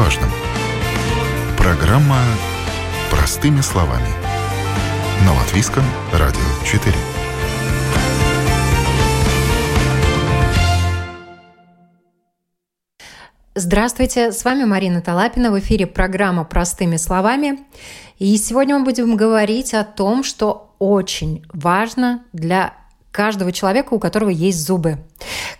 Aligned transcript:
важном. 0.00 0.30
Программа 1.58 2.16
«Простыми 3.10 3.60
словами». 3.60 4.08
На 5.26 5.34
Латвийском 5.34 5.84
радио 6.10 6.40
4. 6.64 6.94
Здравствуйте, 13.54 14.32
с 14.32 14.42
вами 14.42 14.64
Марина 14.64 15.02
Талапина, 15.02 15.50
в 15.52 15.58
эфире 15.58 15.86
программа 15.86 16.44
«Простыми 16.44 16.96
словами». 16.96 17.58
И 18.18 18.34
сегодня 18.38 18.78
мы 18.78 18.86
будем 18.86 19.16
говорить 19.16 19.74
о 19.74 19.84
том, 19.84 20.24
что 20.24 20.74
очень 20.78 21.44
важно 21.52 22.24
для 22.32 22.72
каждого 23.12 23.52
человека, 23.52 23.94
у 23.94 23.98
которого 23.98 24.30
есть 24.30 24.64
зубы. 24.64 24.98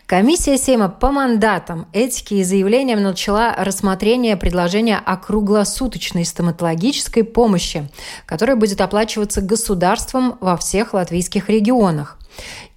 Комиссия 0.06 0.56
Сейма 0.56 0.88
по 0.88 1.10
мандатам, 1.10 1.86
этики 1.92 2.34
и 2.34 2.44
заявлениям 2.44 3.02
начала 3.02 3.54
рассмотрение 3.56 4.36
предложения 4.36 4.98
о 4.98 5.16
круглосуточной 5.16 6.24
стоматологической 6.24 7.24
помощи, 7.24 7.88
которая 8.26 8.56
будет 8.56 8.80
оплачиваться 8.80 9.40
государством 9.40 10.36
во 10.40 10.56
всех 10.56 10.94
латвийских 10.94 11.48
регионах. 11.48 12.18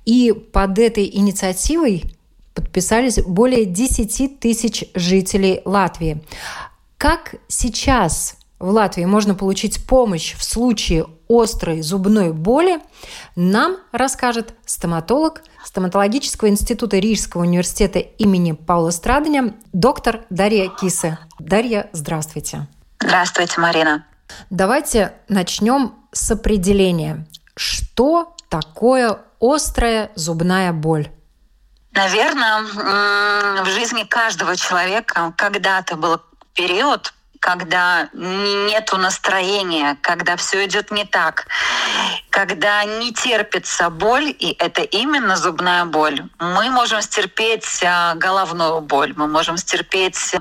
И 0.05 0.33
под 0.33 0.79
этой 0.79 1.09
инициативой 1.11 2.03
подписались 2.53 3.19
более 3.23 3.65
10 3.65 4.39
тысяч 4.39 4.85
жителей 4.93 5.61
Латвии. 5.65 6.21
Как 6.97 7.35
сейчас 7.47 8.37
в 8.59 8.69
Латвии 8.69 9.05
можно 9.05 9.35
получить 9.35 9.85
помощь 9.85 10.35
в 10.35 10.43
случае 10.43 11.05
острой 11.41 11.81
зубной 11.81 12.31
боли, 12.31 12.79
нам 13.35 13.77
расскажет 13.91 14.53
стоматолог 14.65 15.41
стоматологического 15.65 16.49
института 16.49 16.99
Рижского 16.99 17.41
университета 17.41 17.99
имени 17.99 18.51
Паула 18.51 18.91
Страдания 18.91 19.53
доктор 19.71 20.25
Дарья 20.29 20.69
Кисе. 20.69 21.17
Дарья, 21.39 21.89
здравствуйте. 21.93 22.67
Здравствуйте, 22.99 23.59
Марина. 23.59 24.05
Давайте 24.49 25.13
начнем 25.27 25.95
с 26.11 26.31
определения. 26.31 27.27
Что 27.55 28.35
такое 28.49 29.19
острая 29.39 30.11
зубная 30.15 30.71
боль? 30.73 31.09
Наверное, 31.91 33.63
в 33.63 33.69
жизни 33.69 34.03
каждого 34.03 34.55
человека 34.55 35.33
когда-то 35.37 35.95
был 35.95 36.19
период, 36.53 37.13
когда 37.43 38.07
нету 38.13 38.95
настроения, 38.95 39.97
когда 39.99 40.37
все 40.37 40.65
идет 40.65 40.91
не 40.91 41.03
так, 41.03 41.45
когда 42.29 42.85
не 42.85 43.11
терпится 43.11 43.89
боль, 43.89 44.33
и 44.39 44.55
это 44.59 44.81
именно 44.81 45.35
зубная 45.35 45.83
боль. 45.83 46.23
Мы 46.39 46.69
можем 46.69 47.01
стерпеть 47.01 47.83
а, 47.83 48.15
головную 48.15 48.79
боль, 48.79 49.13
мы 49.17 49.27
можем 49.27 49.57
стерпеть 49.57 50.35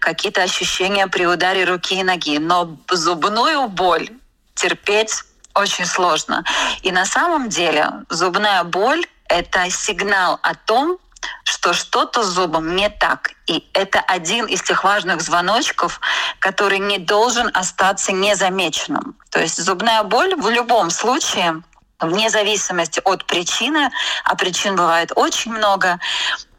какие-то 0.00 0.42
ощущения 0.42 1.06
при 1.06 1.26
ударе 1.26 1.62
руки 1.62 2.00
и 2.00 2.02
ноги, 2.02 2.38
но 2.38 2.76
зубную 2.90 3.68
боль 3.68 4.10
терпеть 4.56 5.22
очень 5.54 5.86
сложно. 5.86 6.42
И 6.82 6.90
на 6.90 7.04
самом 7.04 7.50
деле 7.50 7.88
зубная 8.10 8.64
боль— 8.64 9.06
это 9.28 9.70
сигнал 9.70 10.40
о 10.42 10.56
том, 10.56 10.98
что 11.44 11.72
что-то 11.72 12.22
с 12.22 12.26
зубом 12.26 12.76
не 12.76 12.88
так. 12.88 13.32
И 13.46 13.68
это 13.72 14.00
один 14.00 14.46
из 14.46 14.62
тех 14.62 14.84
важных 14.84 15.20
звоночков, 15.20 16.00
который 16.38 16.78
не 16.78 16.98
должен 16.98 17.50
остаться 17.54 18.12
незамеченным. 18.12 19.16
То 19.30 19.40
есть 19.40 19.62
зубная 19.62 20.02
боль 20.02 20.34
в 20.34 20.48
любом 20.48 20.90
случае 20.90 21.62
вне 22.00 22.30
зависимости 22.30 23.00
от 23.04 23.24
причины, 23.26 23.90
а 24.24 24.36
причин 24.36 24.76
бывает 24.76 25.12
очень 25.16 25.52
много, 25.52 25.98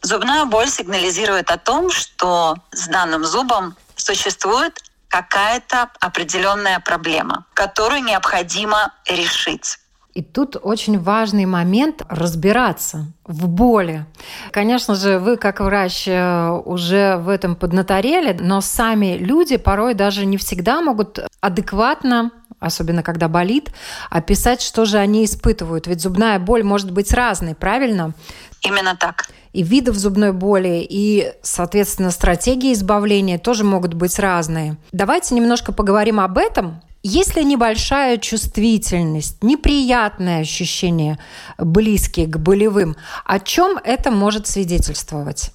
зубная 0.02 0.46
боль 0.46 0.70
сигнализирует 0.70 1.52
о 1.52 1.58
том, 1.58 1.92
что 1.92 2.56
с 2.72 2.88
данным 2.88 3.24
зубом 3.26 3.76
существует 3.96 4.82
какая-то 5.08 5.90
определенная 6.00 6.80
проблема, 6.80 7.46
которую 7.54 8.04
необходимо 8.04 8.94
решить. 9.06 9.80
И 10.14 10.24
тут 10.24 10.58
очень 10.62 11.00
важный 11.00 11.46
момент 11.46 12.02
разбираться 12.10 13.06
в 13.26 13.48
боли. 13.48 14.06
Конечно 14.52 14.96
же, 14.96 15.20
вы 15.20 15.38
как 15.38 15.60
врач 15.60 16.08
э, 16.08 16.50
уже 16.66 17.18
в 17.18 17.30
этом 17.30 17.56
поднаторели, 17.56 18.36
но 18.40 18.60
сами 18.60 19.18
люди 19.18 19.58
порой 19.58 19.94
даже 19.94 20.26
не 20.26 20.38
всегда 20.38 20.82
могут 20.82 21.20
адекватно 21.42 22.32
особенно 22.60 23.04
когда 23.04 23.28
болит, 23.28 23.72
описать, 24.10 24.62
что 24.62 24.86
же 24.86 24.98
они 24.98 25.26
испытывают. 25.26 25.88
Ведь 25.88 26.02
зубная 26.02 26.40
боль 26.40 26.64
может 26.64 26.92
быть 26.92 27.14
разной, 27.14 27.56
правильно? 27.56 28.14
Именно 28.62 28.98
так. 29.00 29.30
И 29.54 29.64
видов 29.64 29.96
зубной 29.96 30.32
боли, 30.34 30.86
и, 30.88 31.32
соответственно, 31.42 32.12
стратегии 32.12 32.74
избавления 32.74 33.40
тоже 33.40 33.64
могут 33.64 33.94
быть 33.94 34.20
разные. 34.20 34.78
Давайте 34.92 35.34
немножко 35.36 35.72
поговорим 35.72 36.20
об 36.20 36.38
этом, 36.38 36.82
если 37.04 37.44
небольшая 37.44 38.18
чувствительность, 38.18 39.44
неприятное 39.44 40.42
ощущение, 40.42 41.18
близкие 41.58 42.28
к 42.28 42.38
болевым, 42.38 42.96
о 43.26 43.40
чем 43.40 43.78
это 43.78 44.12
может 44.12 44.48
свидетельствовать? 44.48 45.52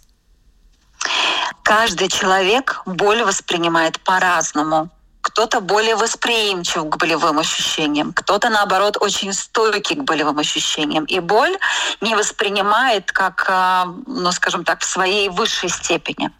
Каждый 1.62 2.08
человек 2.08 2.82
боль 2.86 3.22
воспринимает 3.22 4.00
по-разному 4.00 4.90
кто-то 5.24 5.60
более 5.60 5.96
восприимчив 5.96 6.84
к 6.84 6.96
болевым 6.98 7.38
ощущениям, 7.38 8.12
кто-то, 8.12 8.50
наоборот, 8.50 8.98
очень 9.00 9.32
стойкий 9.32 9.96
к 9.96 10.04
болевым 10.04 10.38
ощущениям. 10.38 11.06
И 11.06 11.18
боль 11.18 11.56
не 12.02 12.14
воспринимает 12.14 13.10
как, 13.10 13.46
а, 13.48 13.86
ну, 14.06 14.30
скажем 14.32 14.64
так, 14.64 14.82
в 14.82 14.84
своей 14.84 15.30
высшей 15.30 15.70
степени. 15.70 16.30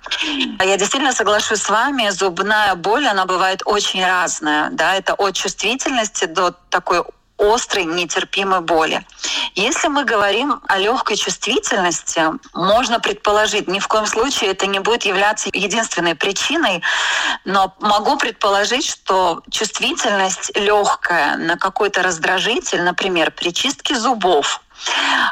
Я 0.62 0.76
действительно 0.76 1.12
соглашусь 1.12 1.62
с 1.62 1.70
вами, 1.70 2.10
зубная 2.10 2.74
боль, 2.74 3.06
она 3.06 3.24
бывает 3.24 3.62
очень 3.64 4.04
разная. 4.04 4.68
Да? 4.70 4.94
Это 4.94 5.14
от 5.14 5.34
чувствительности 5.34 6.26
до 6.26 6.54
такой 6.68 7.04
острой, 7.38 7.84
нетерпимой 7.84 8.60
боли. 8.60 9.04
Если 9.54 9.88
мы 9.88 10.04
говорим 10.04 10.60
о 10.68 10.78
легкой 10.78 11.16
чувствительности, 11.16 12.22
можно 12.54 13.00
предположить, 13.00 13.68
ни 13.68 13.78
в 13.78 13.88
коем 13.88 14.06
случае 14.06 14.50
это 14.50 14.66
не 14.66 14.78
будет 14.78 15.04
являться 15.04 15.50
единственной 15.52 16.14
причиной, 16.14 16.82
но 17.44 17.74
могу 17.80 18.16
предположить, 18.16 18.86
что 18.86 19.42
чувствительность 19.50 20.56
легкая 20.56 21.36
на 21.36 21.56
какой-то 21.56 22.02
раздражитель, 22.02 22.82
например, 22.82 23.30
при 23.32 23.52
чистке 23.52 23.96
зубов, 23.96 24.60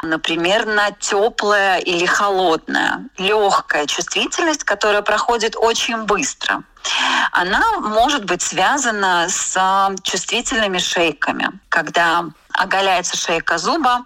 например, 0.01 0.65
на 0.65 0.91
теплое 0.91 1.77
или 1.77 2.05
холодное, 2.05 3.05
легкая 3.17 3.85
чувствительность, 3.85 4.63
которая 4.63 5.01
проходит 5.01 5.55
очень 5.55 6.03
быстро. 6.03 6.63
Она 7.31 7.61
может 7.79 8.25
быть 8.25 8.41
связана 8.41 9.27
с 9.29 9.57
чувствительными 10.03 10.77
шейками, 10.77 11.51
когда 11.69 12.25
оголяется 12.51 13.17
шейка 13.17 13.57
зуба, 13.57 14.05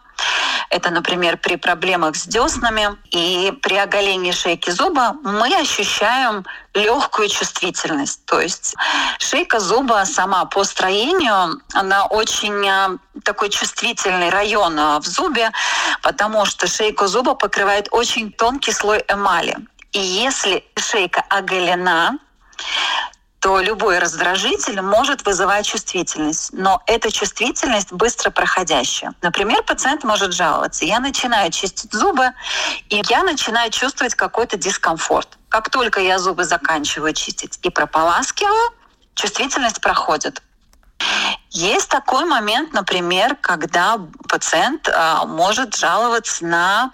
это, 0.69 0.89
например, 0.89 1.38
при 1.38 1.55
проблемах 1.55 2.16
с 2.16 2.25
деснами. 2.25 2.97
И 3.11 3.53
при 3.61 3.75
оголении 3.75 4.31
шейки 4.31 4.69
зуба 4.69 5.16
мы 5.23 5.55
ощущаем 5.55 6.45
легкую 6.73 7.29
чувствительность. 7.29 8.25
То 8.25 8.39
есть 8.39 8.75
шейка 9.19 9.59
зуба 9.59 10.03
сама 10.05 10.45
по 10.45 10.63
строению, 10.63 11.61
она 11.73 12.05
очень 12.05 12.67
а, 12.67 12.97
такой 13.23 13.50
чувствительный 13.50 14.29
район 14.29 14.79
а, 14.79 15.00
в 15.00 15.05
зубе, 15.05 15.51
потому 16.03 16.45
что 16.45 16.67
шейку 16.67 17.07
зуба 17.07 17.34
покрывает 17.34 17.88
очень 17.91 18.31
тонкий 18.31 18.72
слой 18.72 19.03
эмали. 19.07 19.57
И 19.94 19.99
если 19.99 20.63
шейка 20.75 21.23
оголена, 21.29 22.19
то 23.40 23.59
любой 23.59 24.00
раздражитель 24.00 24.81
может 24.81 25.25
вызывать 25.25 25.66
чувствительность, 25.66 26.50
но 26.53 26.81
эта 26.88 27.12
чувствительность 27.12 27.92
быстро 27.92 28.31
проходящая. 28.31 29.14
Например, 29.22 29.62
пациент 29.64 30.03
может 30.03 30.34
жаловаться. 30.34 30.86
Я 30.86 31.00
начинаю 31.00 31.52
чистить 31.52 31.94
зубы, 31.94 32.32
и 32.90 33.02
я 33.09 33.23
начинаю 33.23 33.70
чувствовать 33.72 34.16
какой-то 34.16 34.58
дискомфорт. 34.58 35.38
Как 35.50 35.70
только 35.70 36.00
я 36.00 36.17
зубы 36.20 36.46
заканчиваю 36.46 37.14
чистить 37.14 37.59
и 37.61 37.70
прополаскиваю, 37.70 38.72
чувствительность 39.14 39.82
проходит. 39.82 40.41
Есть 41.52 41.90
такой 41.90 42.26
момент, 42.26 42.73
например, 42.73 43.35
когда 43.35 44.00
пациент 44.28 44.88
э, 44.88 45.26
может 45.28 45.76
жаловаться 45.76 46.44
на 46.44 46.91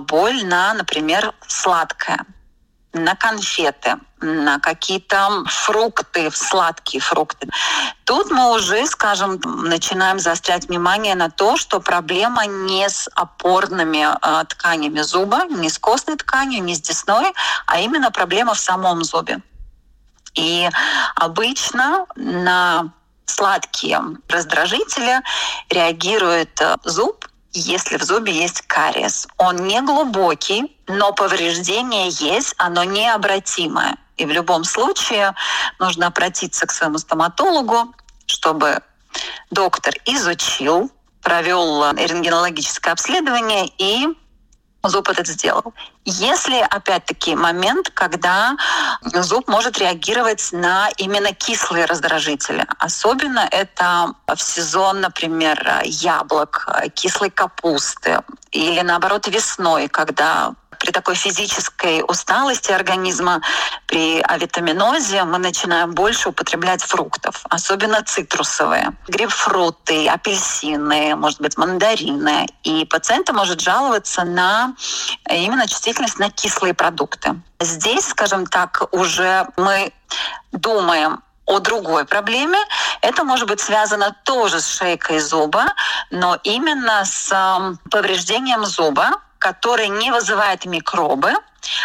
боль 0.00 0.44
на, 0.44 0.74
например, 0.74 1.32
сладкое 1.46 2.24
на 2.96 3.14
конфеты, 3.14 3.96
на 4.20 4.58
какие-то 4.58 5.44
фрукты, 5.46 6.30
сладкие 6.32 7.00
фрукты. 7.00 7.48
Тут 8.04 8.30
мы 8.30 8.52
уже, 8.52 8.86
скажем, 8.86 9.40
начинаем 9.44 10.18
заострять 10.18 10.68
внимание 10.68 11.14
на 11.14 11.30
то, 11.30 11.56
что 11.56 11.80
проблема 11.80 12.46
не 12.46 12.88
с 12.88 13.08
опорными 13.14 14.06
э, 14.06 14.44
тканями 14.46 15.00
зуба, 15.02 15.44
не 15.44 15.68
с 15.68 15.78
костной 15.78 16.16
тканью, 16.16 16.62
не 16.62 16.74
с 16.74 16.80
десной, 16.80 17.32
а 17.66 17.80
именно 17.80 18.10
проблема 18.10 18.54
в 18.54 18.60
самом 18.60 19.04
зубе. 19.04 19.40
И 20.34 20.68
обычно 21.14 22.06
на 22.16 22.92
сладкие 23.26 24.00
раздражители 24.28 25.20
реагирует 25.70 26.60
э, 26.60 26.76
зуб 26.84 27.26
если 27.58 27.96
в 27.96 28.02
зубе 28.02 28.32
есть 28.32 28.62
кариес. 28.62 29.26
Он 29.38 29.56
не 29.56 29.80
глубокий, 29.82 30.76
но 30.86 31.12
повреждение 31.12 32.08
есть, 32.08 32.54
оно 32.58 32.84
необратимое. 32.84 33.96
И 34.16 34.24
в 34.24 34.30
любом 34.30 34.64
случае 34.64 35.34
нужно 35.78 36.06
обратиться 36.06 36.66
к 36.66 36.72
своему 36.72 36.98
стоматологу, 36.98 37.94
чтобы 38.26 38.78
доктор 39.50 39.94
изучил, 40.04 40.90
провел 41.22 41.92
рентгенологическое 41.92 42.92
обследование 42.92 43.70
и 43.78 44.06
зуб 44.88 45.08
этот 45.08 45.26
сделал. 45.26 45.74
Если, 46.04 46.58
опять-таки, 46.58 47.34
момент, 47.34 47.90
когда 47.90 48.56
зуб 49.02 49.48
может 49.48 49.78
реагировать 49.78 50.48
на 50.52 50.88
именно 50.96 51.32
кислые 51.32 51.86
раздражители. 51.86 52.66
Особенно 52.78 53.46
это 53.50 54.14
в 54.26 54.40
сезон, 54.40 55.00
например, 55.00 55.82
яблок, 55.84 56.68
кислой 56.94 57.30
капусты. 57.30 58.22
Или, 58.52 58.80
наоборот, 58.82 59.26
весной, 59.26 59.88
когда 59.88 60.54
при 60.78 60.90
такой 60.90 61.14
физической 61.14 62.02
усталости 62.06 62.72
организма, 62.72 63.40
при 63.86 64.20
авитаминозе 64.20 65.24
мы 65.24 65.38
начинаем 65.38 65.92
больше 65.92 66.28
употреблять 66.28 66.82
фруктов, 66.82 67.44
особенно 67.48 68.02
цитрусовые, 68.02 68.92
грейпфруты, 69.08 70.08
апельсины, 70.08 71.16
может 71.16 71.40
быть, 71.40 71.56
мандарины. 71.56 72.46
И 72.64 72.84
пациент 72.84 73.30
может 73.32 73.60
жаловаться 73.60 74.24
на 74.24 74.74
именно 75.30 75.66
чувствительность 75.68 76.18
на 76.18 76.30
кислые 76.30 76.74
продукты. 76.74 77.40
Здесь, 77.60 78.08
скажем 78.08 78.46
так, 78.46 78.88
уже 78.92 79.46
мы 79.56 79.92
думаем 80.52 81.22
о 81.46 81.60
другой 81.60 82.04
проблеме. 82.04 82.58
Это 83.00 83.24
может 83.24 83.48
быть 83.48 83.60
связано 83.60 84.14
тоже 84.24 84.60
с 84.60 84.68
шейкой 84.68 85.20
зуба, 85.20 85.66
но 86.10 86.38
именно 86.42 87.04
с 87.04 87.32
повреждением 87.90 88.66
зуба, 88.66 89.12
который 89.38 89.88
не 89.88 90.10
вызывает 90.10 90.64
микробы, 90.64 91.32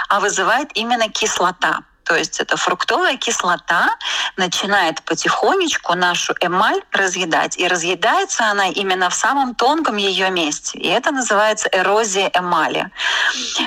а 0.09 0.19
вызывает 0.19 0.69
именно 0.75 1.09
кислота. 1.09 1.83
То 2.03 2.17
есть 2.17 2.39
это 2.41 2.57
фруктовая 2.57 3.15
кислота 3.15 3.89
начинает 4.35 5.01
потихонечку 5.03 5.93
нашу 5.93 6.33
эмаль 6.41 6.81
разъедать. 6.91 7.57
И 7.57 7.67
разъедается 7.67 8.47
она 8.47 8.67
именно 8.67 9.09
в 9.09 9.13
самом 9.13 9.55
тонком 9.55 9.95
ее 9.95 10.29
месте. 10.29 10.77
И 10.77 10.87
это 10.89 11.11
называется 11.11 11.69
эрозия 11.71 12.29
эмали. 12.33 12.91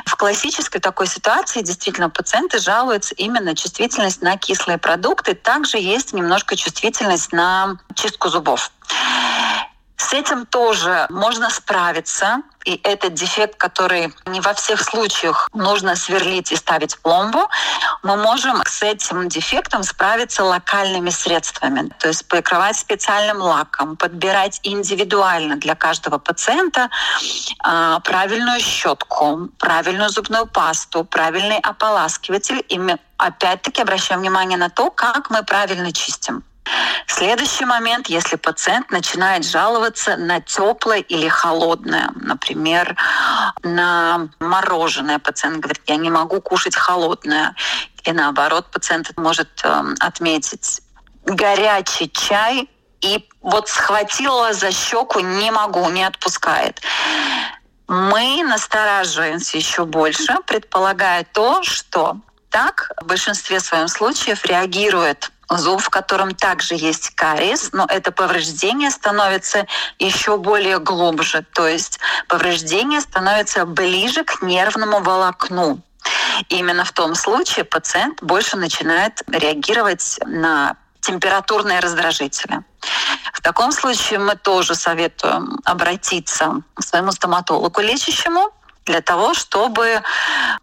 В 0.04 0.16
классической 0.16 0.80
такой 0.80 1.06
ситуации 1.06 1.62
действительно 1.62 2.10
пациенты 2.10 2.58
жалуются 2.58 3.14
именно 3.14 3.56
чувствительность 3.56 4.20
на 4.20 4.36
кислые 4.36 4.76
продукты. 4.76 5.34
Также 5.34 5.78
есть 5.78 6.12
немножко 6.12 6.54
чувствительность 6.54 7.32
на 7.32 7.78
чистку 7.94 8.28
зубов. 8.28 8.70
С 10.04 10.12
этим 10.12 10.44
тоже 10.44 11.06
можно 11.08 11.48
справиться. 11.48 12.42
И 12.66 12.78
этот 12.82 13.14
дефект, 13.14 13.56
который 13.56 14.12
не 14.26 14.40
во 14.40 14.52
всех 14.52 14.82
случаях 14.82 15.48
нужно 15.54 15.96
сверлить 15.96 16.52
и 16.52 16.56
ставить 16.56 16.98
пломбу, 16.98 17.48
мы 18.02 18.16
можем 18.16 18.62
с 18.66 18.82
этим 18.82 19.28
дефектом 19.30 19.82
справиться 19.82 20.44
локальными 20.44 21.08
средствами. 21.08 21.88
То 21.98 22.08
есть 22.08 22.28
покрывать 22.28 22.76
специальным 22.76 23.38
лаком, 23.38 23.96
подбирать 23.96 24.60
индивидуально 24.62 25.56
для 25.56 25.74
каждого 25.74 26.18
пациента 26.18 26.90
э, 27.66 27.98
правильную 28.04 28.60
щетку, 28.60 29.48
правильную 29.58 30.10
зубную 30.10 30.46
пасту, 30.46 31.04
правильный 31.04 31.58
ополаскиватель. 31.60 32.62
И 32.68 32.78
мы 32.78 32.98
опять-таки 33.16 33.80
обращаем 33.80 34.20
внимание 34.20 34.58
на 34.58 34.68
то, 34.68 34.90
как 34.90 35.30
мы 35.30 35.42
правильно 35.44 35.92
чистим. 35.92 36.44
Следующий 37.06 37.64
момент, 37.64 38.08
если 38.08 38.36
пациент 38.36 38.90
начинает 38.90 39.44
жаловаться 39.44 40.16
на 40.16 40.40
теплое 40.40 41.00
или 41.00 41.28
холодное, 41.28 42.10
например, 42.16 42.96
на 43.62 44.28
мороженое, 44.40 45.18
пациент 45.18 45.58
говорит, 45.58 45.82
я 45.86 45.96
не 45.96 46.10
могу 46.10 46.40
кушать 46.40 46.76
холодное, 46.76 47.54
и 48.04 48.12
наоборот, 48.12 48.70
пациент 48.70 49.12
может 49.16 49.48
э, 49.64 49.84
отметить 50.00 50.80
горячий 51.24 52.10
чай 52.10 52.68
и 53.00 53.28
вот 53.42 53.68
схватила 53.68 54.52
за 54.52 54.72
щеку, 54.72 55.20
не 55.20 55.50
могу, 55.50 55.88
не 55.90 56.04
отпускает. 56.04 56.80
Мы 57.86 58.42
настораживаемся 58.42 59.58
еще 59.58 59.84
больше, 59.84 60.38
предполагая 60.46 61.24
то, 61.32 61.62
что 61.62 62.16
так 62.50 62.92
в 63.00 63.06
большинстве 63.06 63.60
своем 63.60 63.88
случаев 63.88 64.44
реагирует 64.46 65.30
зуб, 65.48 65.80
в 65.80 65.90
котором 65.90 66.34
также 66.34 66.74
есть 66.74 67.10
кариес, 67.10 67.70
но 67.72 67.86
это 67.88 68.12
повреждение 68.12 68.90
становится 68.90 69.66
еще 69.98 70.38
более 70.38 70.78
глубже, 70.78 71.44
то 71.52 71.66
есть 71.66 71.98
повреждение 72.28 73.00
становится 73.00 73.66
ближе 73.66 74.24
к 74.24 74.42
нервному 74.42 75.00
волокну. 75.00 75.80
Именно 76.48 76.84
в 76.84 76.92
том 76.92 77.14
случае 77.14 77.64
пациент 77.64 78.22
больше 78.22 78.56
начинает 78.56 79.22
реагировать 79.28 80.18
на 80.26 80.76
температурные 81.00 81.80
раздражители. 81.80 82.60
В 83.32 83.40
таком 83.42 83.72
случае 83.72 84.18
мы 84.18 84.36
тоже 84.36 84.74
советуем 84.74 85.60
обратиться 85.64 86.62
к 86.74 86.82
своему 86.82 87.12
стоматологу 87.12 87.80
лечащему 87.80 88.50
для 88.86 89.00
того, 89.00 89.34
чтобы 89.34 90.02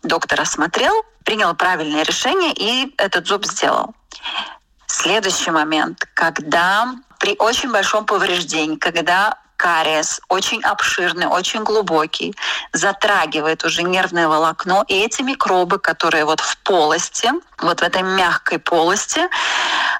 доктор 0.03 0.41
осмотрел, 0.41 0.93
принял 1.23 1.55
правильное 1.55 2.03
решение 2.03 2.53
и 2.55 2.93
этот 2.97 3.27
зуб 3.27 3.45
сделал. 3.45 3.93
Следующий 4.91 5.51
момент, 5.51 6.05
когда 6.13 6.93
при 7.17 7.37
очень 7.39 7.71
большом 7.71 8.05
повреждении, 8.05 8.75
когда 8.75 9.37
кариес 9.55 10.19
очень 10.27 10.61
обширный, 10.63 11.27
очень 11.27 11.63
глубокий, 11.63 12.35
затрагивает 12.73 13.63
уже 13.63 13.83
нервное 13.83 14.27
волокно, 14.27 14.83
и 14.89 14.95
эти 14.95 15.21
микробы, 15.21 15.79
которые 15.79 16.25
вот 16.25 16.41
в 16.41 16.57
полости, 16.57 17.31
вот 17.59 17.79
в 17.79 17.83
этой 17.83 18.01
мягкой 18.01 18.59
полости, 18.59 19.21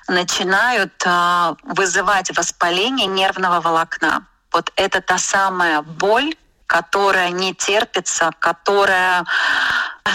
начинают 0.09 0.91
э, 1.05 1.55
вызывать 1.63 2.35
воспаление 2.38 3.07
нервного 3.07 3.61
волокна. 3.61 4.25
Вот 4.51 4.73
это 4.75 4.99
та 4.99 5.17
самая 5.17 5.83
боль, 5.83 6.35
которая 6.71 7.29
не 7.29 7.53
терпится, 7.53 8.31
которая, 8.39 9.25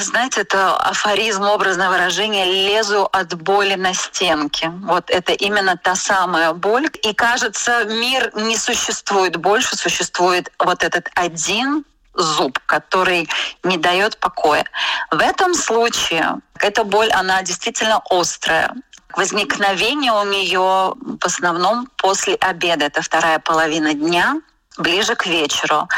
знаете, 0.00 0.40
это 0.40 0.76
афоризм, 0.76 1.42
образное 1.42 1.88
выражение 1.88 2.44
«лезу 2.44 3.08
от 3.12 3.34
боли 3.34 3.74
на 3.74 3.94
стенки». 3.94 4.70
Вот 4.84 5.10
это 5.10 5.32
именно 5.32 5.76
та 5.76 5.94
самая 5.94 6.52
боль. 6.52 6.88
И 7.02 7.14
кажется, 7.14 7.84
мир 7.84 8.30
не 8.34 8.56
существует 8.56 9.36
больше, 9.36 9.76
существует 9.76 10.52
вот 10.58 10.82
этот 10.82 11.08
один 11.14 11.84
зуб, 12.14 12.58
который 12.66 13.28
не 13.62 13.76
дает 13.76 14.18
покоя. 14.18 14.64
В 15.10 15.20
этом 15.20 15.54
случае 15.54 16.36
эта 16.58 16.84
боль, 16.84 17.10
она 17.10 17.42
действительно 17.42 18.02
острая. 18.10 18.74
Возникновение 19.14 20.12
у 20.12 20.24
нее 20.24 20.94
в 20.94 21.24
основном 21.24 21.88
после 21.96 22.34
обеда, 22.34 22.86
это 22.86 23.02
вторая 23.02 23.38
половина 23.38 23.94
дня, 23.94 24.40
ближе 24.78 25.14
к 25.14 25.26
вечеру 25.26 25.88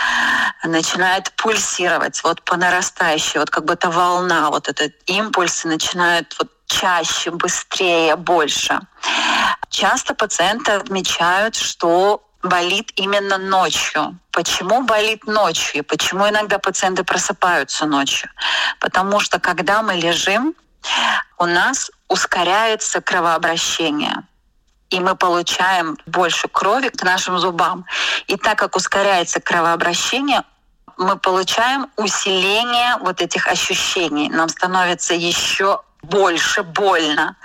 начинает 0.64 1.32
пульсировать 1.32 2.22
вот 2.24 2.42
по 2.42 2.56
нарастающей, 2.56 3.40
вот 3.40 3.50
как 3.50 3.64
бы 3.64 3.74
это 3.74 3.90
волна, 3.90 4.50
вот 4.50 4.68
этот 4.68 4.92
импульсы 5.06 5.68
начинают 5.68 6.34
вот 6.38 6.50
чаще, 6.66 7.30
быстрее, 7.30 8.16
больше. 8.16 8.80
Часто 9.70 10.14
пациенты 10.14 10.72
отмечают, 10.72 11.54
что 11.54 12.24
болит 12.42 12.92
именно 12.96 13.38
ночью. 13.38 14.18
Почему 14.30 14.82
болит 14.82 15.26
ночью 15.26 15.80
и 15.80 15.82
почему 15.82 16.28
иногда 16.28 16.58
пациенты 16.58 17.04
просыпаются 17.04 17.86
ночью? 17.86 18.30
Потому 18.80 19.20
что 19.20 19.40
когда 19.40 19.82
мы 19.82 19.94
лежим, 19.94 20.54
у 21.38 21.46
нас 21.46 21.90
ускоряется 22.08 23.00
кровообращение 23.00 24.22
и 24.90 25.00
мы 25.00 25.14
получаем 25.16 25.96
больше 26.06 26.48
крови 26.48 26.88
к 26.88 27.02
нашим 27.02 27.38
зубам. 27.38 27.84
И 28.26 28.36
так 28.36 28.58
как 28.58 28.76
ускоряется 28.76 29.40
кровообращение, 29.40 30.42
мы 30.96 31.16
получаем 31.16 31.86
усиление 31.96 32.96
вот 33.00 33.20
этих 33.20 33.46
ощущений. 33.46 34.28
Нам 34.28 34.48
становится 34.48 35.14
еще 35.14 35.80
больше 36.02 36.62
больно. 36.62 37.36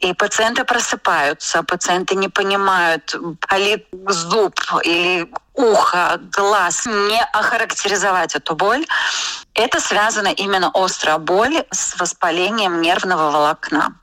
И 0.00 0.12
пациенты 0.14 0.64
просыпаются, 0.64 1.62
пациенты 1.62 2.16
не 2.16 2.28
понимают, 2.28 3.14
болит 3.48 3.86
зуб 4.08 4.58
или 4.82 5.32
ухо, 5.54 6.18
глаз, 6.36 6.86
не 6.86 7.22
охарактеризовать 7.32 8.34
эту 8.34 8.56
боль. 8.56 8.84
Это 9.54 9.78
связано 9.78 10.28
именно 10.28 10.72
острая 10.74 11.18
боль 11.18 11.64
с 11.70 11.96
воспалением 12.00 12.80
нервного 12.80 13.30
волокна. 13.30 13.94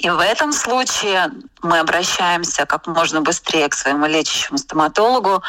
И 0.00 0.08
в 0.08 0.18
этом 0.18 0.52
случае 0.52 1.30
мы 1.60 1.78
обращаемся 1.78 2.64
как 2.64 2.86
можно 2.86 3.20
быстрее 3.20 3.68
к 3.68 3.74
своему 3.74 4.06
лечащему 4.06 4.56
стоматологу. 4.56 5.42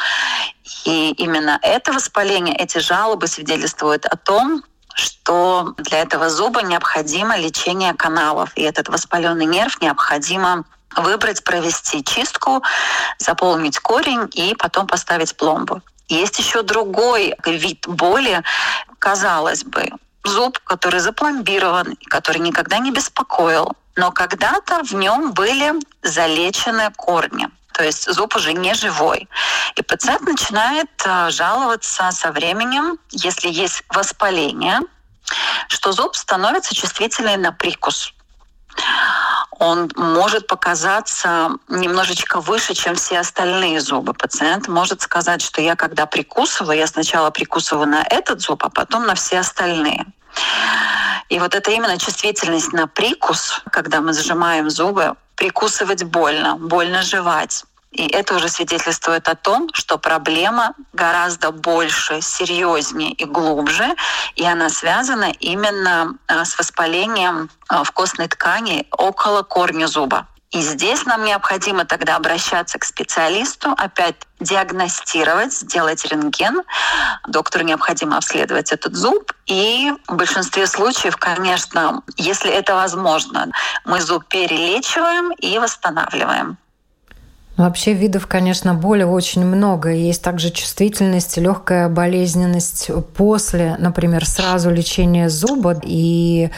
И 0.84 1.12
именно 1.12 1.58
это 1.62 1.94
воспаление, 1.94 2.54
эти 2.56 2.76
жалобы 2.76 3.28
свидетельствуют 3.28 4.04
о 4.04 4.14
том, 4.18 4.62
что 4.94 5.72
для 5.78 6.00
этого 6.00 6.28
зуба 6.28 6.60
необходимо 6.60 7.38
лечение 7.38 7.94
каналов. 7.94 8.50
И 8.54 8.60
этот 8.62 8.90
воспаленный 8.90 9.46
нерв 9.46 9.80
необходимо 9.80 10.64
выбрать, 10.96 11.42
провести 11.44 12.04
чистку, 12.04 12.62
заполнить 13.16 13.78
корень 13.78 14.28
и 14.34 14.54
потом 14.54 14.86
поставить 14.86 15.34
пломбу. 15.34 15.80
Есть 16.08 16.38
еще 16.38 16.62
другой 16.62 17.34
вид 17.46 17.86
боли, 17.88 18.42
казалось 18.98 19.64
бы, 19.64 19.88
зуб, 20.24 20.58
который 20.58 21.00
запломбирован, 21.00 21.96
который 22.10 22.42
никогда 22.42 22.78
не 22.80 22.90
беспокоил, 22.90 23.72
но 23.96 24.10
когда-то 24.10 24.82
в 24.82 24.92
нем 24.94 25.32
были 25.32 25.74
залечены 26.02 26.90
корни. 26.96 27.48
То 27.72 27.84
есть 27.84 28.10
зуб 28.12 28.36
уже 28.36 28.52
не 28.52 28.74
живой. 28.74 29.28
И 29.76 29.82
пациент 29.82 30.22
начинает 30.22 30.90
а, 31.04 31.30
жаловаться 31.30 32.10
со 32.12 32.30
временем, 32.30 32.98
если 33.10 33.48
есть 33.48 33.82
воспаление, 33.88 34.80
что 35.68 35.92
зуб 35.92 36.14
становится 36.14 36.74
чувствительный 36.74 37.36
на 37.36 37.52
прикус. 37.52 38.12
Он 39.58 39.90
может 39.96 40.46
показаться 40.46 41.50
немножечко 41.68 42.40
выше, 42.40 42.74
чем 42.74 42.94
все 42.96 43.20
остальные 43.20 43.80
зубы. 43.80 44.12
Пациент 44.12 44.66
может 44.66 45.02
сказать, 45.02 45.40
что 45.40 45.60
я 45.60 45.76
когда 45.76 46.06
прикусываю, 46.06 46.78
я 46.78 46.86
сначала 46.86 47.30
прикусываю 47.30 47.86
на 47.86 48.02
этот 48.02 48.40
зуб, 48.40 48.64
а 48.64 48.70
потом 48.70 49.06
на 49.06 49.14
все 49.14 49.38
остальные. 49.38 50.06
И 51.28 51.38
вот 51.38 51.54
это 51.54 51.70
именно 51.70 51.98
чувствительность 51.98 52.72
на 52.72 52.86
прикус, 52.86 53.62
когда 53.70 54.00
мы 54.00 54.12
зажимаем 54.12 54.68
зубы, 54.70 55.14
прикусывать 55.34 56.04
больно, 56.04 56.56
больно 56.56 57.02
жевать. 57.02 57.64
И 57.90 58.06
это 58.06 58.36
уже 58.36 58.48
свидетельствует 58.48 59.28
о 59.28 59.34
том, 59.34 59.68
что 59.74 59.98
проблема 59.98 60.74
гораздо 60.94 61.52
больше, 61.52 62.22
серьезнее 62.22 63.12
и 63.12 63.24
глубже, 63.26 63.94
и 64.34 64.44
она 64.46 64.70
связана 64.70 65.30
именно 65.40 66.14
а, 66.26 66.44
с 66.46 66.58
воспалением 66.58 67.50
а, 67.68 67.84
в 67.84 67.92
костной 67.92 68.28
ткани 68.28 68.86
около 68.90 69.42
корня 69.42 69.86
зуба. 69.86 70.26
И 70.52 70.60
здесь 70.60 71.06
нам 71.06 71.24
необходимо 71.24 71.86
тогда 71.86 72.16
обращаться 72.16 72.78
к 72.78 72.84
специалисту, 72.84 73.70
опять 73.78 74.16
диагностировать, 74.38 75.54
сделать 75.54 76.04
рентген. 76.04 76.62
Доктору 77.26 77.64
необходимо 77.64 78.18
обследовать 78.18 78.70
этот 78.70 78.94
зуб. 78.94 79.32
И 79.46 79.92
в 80.06 80.14
большинстве 80.14 80.66
случаев, 80.66 81.16
конечно, 81.16 82.02
если 82.18 82.50
это 82.50 82.74
возможно, 82.74 83.50
мы 83.86 84.02
зуб 84.02 84.26
перелечиваем 84.28 85.32
и 85.32 85.58
восстанавливаем. 85.58 86.58
Вообще 87.56 87.94
видов, 87.94 88.26
конечно, 88.26 88.74
боли 88.74 89.04
очень 89.04 89.46
много. 89.46 89.90
Есть 89.90 90.22
также 90.22 90.50
чувствительность, 90.50 91.36
легкая 91.38 91.88
болезненность 91.88 92.90
после, 93.14 93.76
например, 93.78 94.26
сразу 94.26 94.70
лечения 94.70 95.30
зуба 95.30 95.78
и 95.82 96.50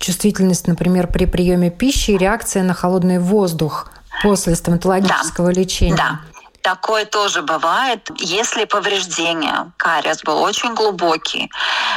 чувствительность, 0.00 0.66
например, 0.66 1.06
при 1.06 1.26
приеме 1.26 1.70
пищи 1.70 2.12
и 2.12 2.18
реакция 2.18 2.64
на 2.64 2.74
холодный 2.74 3.20
воздух 3.20 3.92
после 4.22 4.56
стоматологического 4.56 5.52
да. 5.52 5.60
лечения. 5.60 5.96
Да. 5.96 6.20
Такое 6.62 7.06
тоже 7.06 7.40
бывает. 7.40 8.10
Если 8.18 8.66
повреждение, 8.66 9.72
кариес 9.78 10.22
был 10.22 10.42
очень 10.42 10.74
глубокий, 10.74 11.50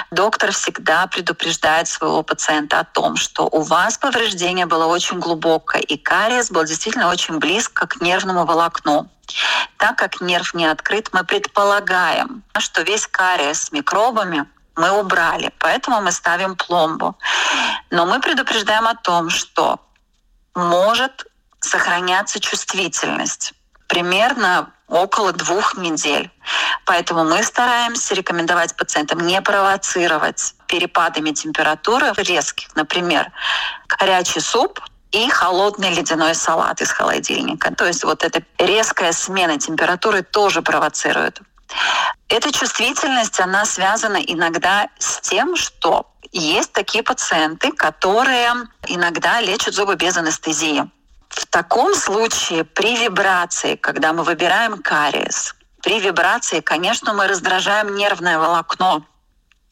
доктор 0.09 0.51
всегда 0.53 1.07
предупреждает 1.07 1.89
своего 1.89 2.23
пациента 2.23 2.79
о 2.79 2.85
том, 2.85 3.17
что 3.17 3.43
у 3.51 3.61
вас 3.61 3.97
повреждение 3.97 4.65
было 4.65 4.85
очень 4.85 5.19
глубокое, 5.19 5.81
и 5.81 5.97
кариес 5.97 6.49
был 6.49 6.63
действительно 6.63 7.09
очень 7.09 7.39
близко 7.39 7.87
к 7.87 7.99
нервному 7.99 8.45
волокну. 8.45 9.09
Так 9.77 9.97
как 9.97 10.21
нерв 10.21 10.53
не 10.53 10.65
открыт, 10.65 11.09
мы 11.11 11.25
предполагаем, 11.25 12.43
что 12.57 12.83
весь 12.83 13.07
кариес 13.07 13.63
с 13.63 13.71
микробами 13.73 14.45
мы 14.75 14.91
убрали, 14.91 15.51
поэтому 15.59 16.01
мы 16.01 16.11
ставим 16.11 16.55
пломбу. 16.55 17.17
Но 17.91 18.05
мы 18.05 18.19
предупреждаем 18.19 18.87
о 18.87 18.95
том, 18.95 19.29
что 19.29 19.79
может 20.55 21.25
сохраняться 21.59 22.39
чувствительность 22.39 23.53
примерно 23.87 24.71
около 24.87 25.31
двух 25.31 25.77
недель. 25.77 26.29
Поэтому 26.85 27.23
мы 27.23 27.43
стараемся 27.43 28.15
рекомендовать 28.15 28.75
пациентам 28.75 29.19
не 29.19 29.41
провоцировать 29.41 30.55
перепадами 30.67 31.31
температуры 31.31 32.11
резких. 32.17 32.75
Например, 32.75 33.31
горячий 33.87 34.39
суп 34.39 34.79
и 35.11 35.29
холодный 35.29 35.93
ледяной 35.93 36.35
салат 36.35 36.81
из 36.81 36.91
холодильника. 36.91 37.73
То 37.73 37.85
есть 37.85 38.03
вот 38.03 38.23
эта 38.23 38.43
резкая 38.57 39.11
смена 39.11 39.57
температуры 39.57 40.23
тоже 40.23 40.61
провоцирует. 40.61 41.39
Эта 42.29 42.51
чувствительность, 42.51 43.39
она 43.39 43.65
связана 43.65 44.17
иногда 44.17 44.87
с 44.97 45.19
тем, 45.21 45.55
что 45.55 46.07
есть 46.31 46.71
такие 46.73 47.03
пациенты, 47.03 47.71
которые 47.71 48.53
иногда 48.87 49.39
лечат 49.39 49.73
зубы 49.73 49.95
без 49.95 50.17
анестезии. 50.17 50.89
В 51.29 51.45
таком 51.47 51.93
случае 51.95 52.63
при 52.63 52.97
вибрации, 52.97 53.75
когда 53.75 54.13
мы 54.13 54.23
выбираем 54.23 54.81
кариес, 54.81 55.55
при 55.81 55.99
вибрации, 55.99 56.61
конечно, 56.61 57.13
мы 57.13 57.27
раздражаем 57.27 57.95
нервное 57.95 58.39
волокно, 58.39 59.05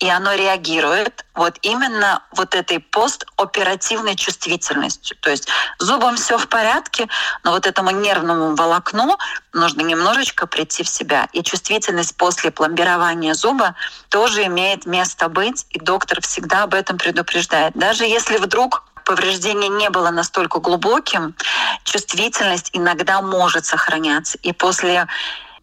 и 0.02 0.10
оно 0.10 0.34
реагирует 0.34 1.26
вот 1.36 1.60
именно 1.62 2.24
вот 2.36 2.56
этой 2.56 2.80
постоперативной 2.80 4.16
чувствительностью. 4.16 5.16
То 5.22 5.30
есть 5.30 5.48
зубом 5.78 6.16
все 6.16 6.40
в 6.40 6.48
порядке, 6.48 7.08
но 7.44 7.52
вот 7.52 7.68
этому 7.68 7.92
нервному 7.92 8.56
волокну 8.56 9.18
нужно 9.54 9.82
немножечко 9.82 10.48
прийти 10.48 10.82
в 10.84 10.90
себя. 10.90 11.30
И 11.34 11.44
чувствительность 11.44 12.18
после 12.18 12.50
пломбирования 12.50 13.36
зуба 13.36 13.76
тоже 14.10 14.46
имеет 14.48 14.88
место 14.88 15.30
быть, 15.30 15.68
и 15.70 15.80
доктор 15.80 16.20
всегда 16.22 16.64
об 16.64 16.74
этом 16.74 16.98
предупреждает. 16.98 17.74
Даже 17.76 18.04
если 18.06 18.38
вдруг 18.38 18.84
повреждение 19.06 19.70
не 19.70 19.92
было 19.92 20.10
настолько 20.10 20.60
глубоким, 20.60 21.36
чувствительность 21.84 22.72
иногда 22.74 23.22
может 23.22 23.66
сохраняться. 23.66 24.40
И 24.42 24.52
после 24.52 25.08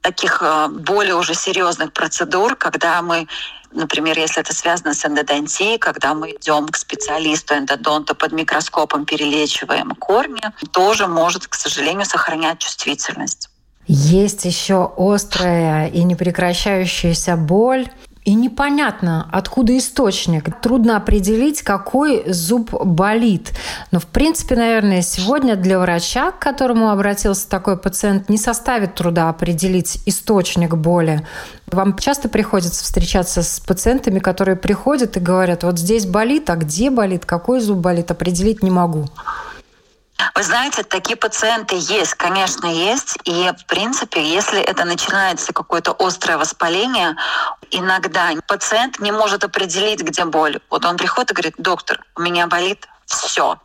таких 0.01 0.39
э, 0.43 0.69
более 0.69 1.17
уже 1.17 1.35
серьезных 1.35 1.93
процедур, 1.93 2.57
когда 2.57 3.03
мы 3.03 3.27
Например, 3.73 4.19
если 4.19 4.41
это 4.41 4.55
связано 4.55 4.95
с 4.95 5.05
эндодонтией, 5.05 5.79
когда 5.79 6.15
мы 6.15 6.31
идем 6.31 6.69
к 6.69 6.77
специалисту 6.77 7.55
эндодонта 7.55 8.15
под 8.15 8.33
микроскопом, 8.33 9.05
перелечиваем 9.05 9.91
корни, 9.95 10.43
тоже 10.73 11.07
может, 11.07 11.47
к 11.47 11.55
сожалению, 11.55 12.07
сохранять 12.07 12.59
чувствительность. 12.59 13.51
Есть 13.87 14.45
еще 14.45 14.93
острая 14.99 15.89
и 15.89 16.03
непрекращающаяся 16.05 17.37
боль 17.37 17.89
и 18.29 18.35
непонятно, 18.35 19.27
откуда 19.33 19.75
источник. 19.79 20.61
Трудно 20.61 20.99
определить, 20.99 21.63
какой 21.63 22.31
зуб 22.31 22.75
болит. 22.85 23.55
Но, 23.91 24.01
в 24.01 24.07
принципе, 24.07 24.55
наверное, 24.55 25.01
сегодня 25.01 25.57
для 25.57 25.79
врача, 25.79 26.33
к 26.33 26.39
которому 26.39 26.91
обратился 26.91 27.49
такой 27.49 27.79
пациент, 27.79 28.29
не 28.29 28.37
составит 28.37 28.95
труда 28.95 29.31
определить 29.31 30.03
источник 30.05 30.75
боли. 30.75 31.27
Вам 31.69 31.97
часто 31.97 32.29
приходится 32.29 32.85
встречаться 32.85 33.43
с 33.43 33.61
пациентами, 33.61 34.19
которые 34.19 34.57
приходят 34.57 35.17
и 35.17 35.21
говорят, 35.21 35.63
вот 35.63 35.79
здесь 35.79 36.05
болит, 36.05 36.51
а 36.51 36.57
где 36.57 36.91
болит, 36.91 37.25
какой 37.25 37.61
зуб 37.61 37.79
болит, 37.79 38.11
определить 38.11 38.63
не 38.63 38.71
могу. 38.71 39.07
Вы 40.35 40.43
знаете, 40.43 40.83
такие 40.83 41.17
пациенты 41.17 41.77
есть, 41.77 42.15
конечно, 42.15 42.67
есть. 42.67 43.19
И, 43.25 43.53
в 43.59 43.67
принципе, 43.67 44.23
если 44.23 44.61
это 44.61 44.85
начинается 44.85 45.53
какое-то 45.53 45.95
острое 45.99 46.39
воспаление, 46.39 47.17
иногда 47.71 48.31
пациент 48.47 48.99
не 48.99 49.13
может 49.13 49.45
определить, 49.45 50.01
где 50.01 50.25
боль. 50.25 50.61
Вот 50.71 50.85
он 50.85 50.97
приходит 50.97 51.31
и 51.31 51.35
говорит, 51.35 51.55
доктор, 51.59 52.05
у 52.17 52.21
меня 52.21 52.47
болит 52.47 52.89
все. 53.07 53.59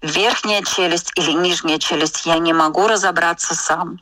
Верхняя 0.00 0.62
челюсть 0.62 1.12
или 1.14 1.32
нижняя 1.32 1.78
челюсть, 1.78 2.26
я 2.26 2.38
не 2.38 2.52
могу 2.52 2.86
разобраться 2.86 3.54
сам. 3.54 4.00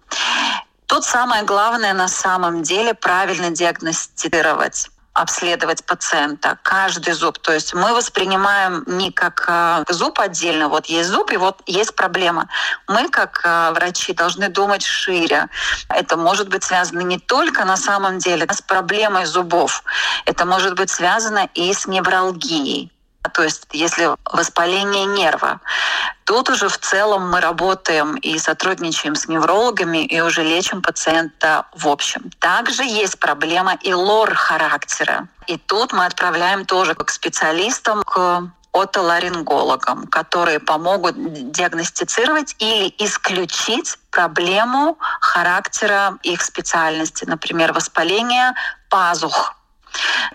Тут 0.86 1.04
самое 1.04 1.42
главное 1.42 1.94
на 1.94 2.08
самом 2.08 2.62
деле 2.62 2.92
правильно 2.94 3.50
диагностировать 3.50 4.91
обследовать 5.14 5.84
пациента, 5.84 6.58
каждый 6.62 7.14
зуб. 7.14 7.38
То 7.38 7.52
есть 7.52 7.74
мы 7.74 7.92
воспринимаем 7.94 8.82
не 8.86 9.10
как 9.10 9.44
э, 9.46 9.84
зуб 9.92 10.18
отдельно, 10.20 10.68
вот 10.68 10.86
есть 10.86 11.10
зуб 11.10 11.30
и 11.32 11.36
вот 11.36 11.62
есть 11.66 11.94
проблема. 11.94 12.48
Мы 12.88 13.08
как 13.08 13.42
э, 13.44 13.72
врачи 13.74 14.14
должны 14.14 14.48
думать 14.48 14.82
шире. 14.82 15.48
Это 15.88 16.16
может 16.16 16.48
быть 16.48 16.64
связано 16.64 17.00
не 17.00 17.18
только 17.18 17.64
на 17.64 17.76
самом 17.76 18.18
деле 18.18 18.46
с 18.50 18.62
проблемой 18.62 19.26
зубов, 19.26 19.84
это 20.24 20.46
может 20.46 20.74
быть 20.74 20.90
связано 20.90 21.48
и 21.54 21.72
с 21.72 21.86
невралгией. 21.86 22.90
То 23.34 23.42
есть 23.42 23.66
если 23.72 24.10
воспаление 24.24 25.06
нерва, 25.06 25.60
тут 26.24 26.50
уже 26.50 26.68
в 26.68 26.78
целом 26.78 27.30
мы 27.30 27.40
работаем 27.40 28.16
и 28.16 28.38
сотрудничаем 28.38 29.14
с 29.14 29.28
неврологами 29.28 30.04
и 30.04 30.20
уже 30.20 30.42
лечим 30.42 30.82
пациента 30.82 31.66
в 31.74 31.88
общем. 31.88 32.30
Также 32.40 32.84
есть 32.84 33.18
проблема 33.18 33.74
и 33.80 33.92
лор-характера. 33.92 35.28
И 35.46 35.56
тут 35.56 35.92
мы 35.92 36.04
отправляем 36.04 36.64
тоже 36.64 36.94
к 36.94 37.10
специалистам, 37.10 38.02
к 38.02 38.50
отоларингологам, 38.72 40.06
которые 40.06 40.58
помогут 40.58 41.14
диагностицировать 41.52 42.56
или 42.58 42.92
исключить 42.98 43.98
проблему 44.10 44.98
характера 45.20 46.18
их 46.22 46.42
специальности, 46.42 47.24
например, 47.26 47.72
воспаление 47.72 48.54
пазух 48.88 49.54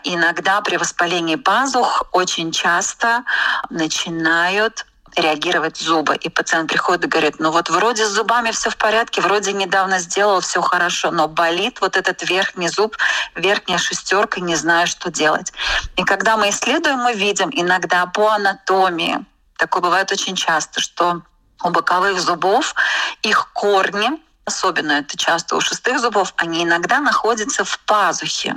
Иногда 0.04 0.62
при 0.62 0.78
воспалении 0.78 1.36
пазух 1.36 2.04
очень 2.12 2.52
часто 2.52 3.24
начинают 3.70 4.86
реагировать 5.16 5.78
зубы. 5.78 6.16
И 6.16 6.30
пациент 6.30 6.70
приходит 6.70 7.06
и 7.06 7.08
говорит, 7.08 7.40
ну 7.40 7.52
вот 7.52 7.70
вроде 7.70 8.06
с 8.06 8.10
зубами 8.10 8.52
все 8.52 8.70
в 8.70 8.78
порядке, 8.78 9.22
вроде 9.22 9.54
недавно 9.54 10.00
сделал 10.00 10.42
все 10.42 10.62
хорошо, 10.62 11.12
но 11.12 11.28
болит 11.28 11.82
вот 11.82 11.98
этот 11.98 12.28
верхний 12.30 12.68
зуб, 12.68 12.96
верхняя 13.36 13.80
шестерка, 13.80 14.40
не 14.42 14.56
знаю, 14.56 14.88
что 14.88 15.10
делать. 15.10 15.52
И 15.96 16.04
когда 16.04 16.38
мы 16.38 16.50
исследуем, 16.50 17.00
мы 17.00 17.14
видим 17.14 17.50
иногда 17.52 18.06
по 18.06 18.30
анатомии, 18.30 19.26
такое 19.58 19.82
бывает 19.82 20.12
очень 20.12 20.36
часто, 20.36 20.82
что 20.82 21.22
у 21.64 21.70
боковых 21.70 22.20
зубов 22.20 22.76
их 23.24 23.50
корни, 23.54 24.12
особенно 24.46 24.94
это 24.94 25.18
часто 25.18 25.56
у 25.56 25.62
шестых 25.62 26.00
зубов, 26.00 26.34
они 26.38 26.64
иногда 26.64 27.00
находятся 27.00 27.66
в 27.66 27.80
пазухе. 27.80 28.56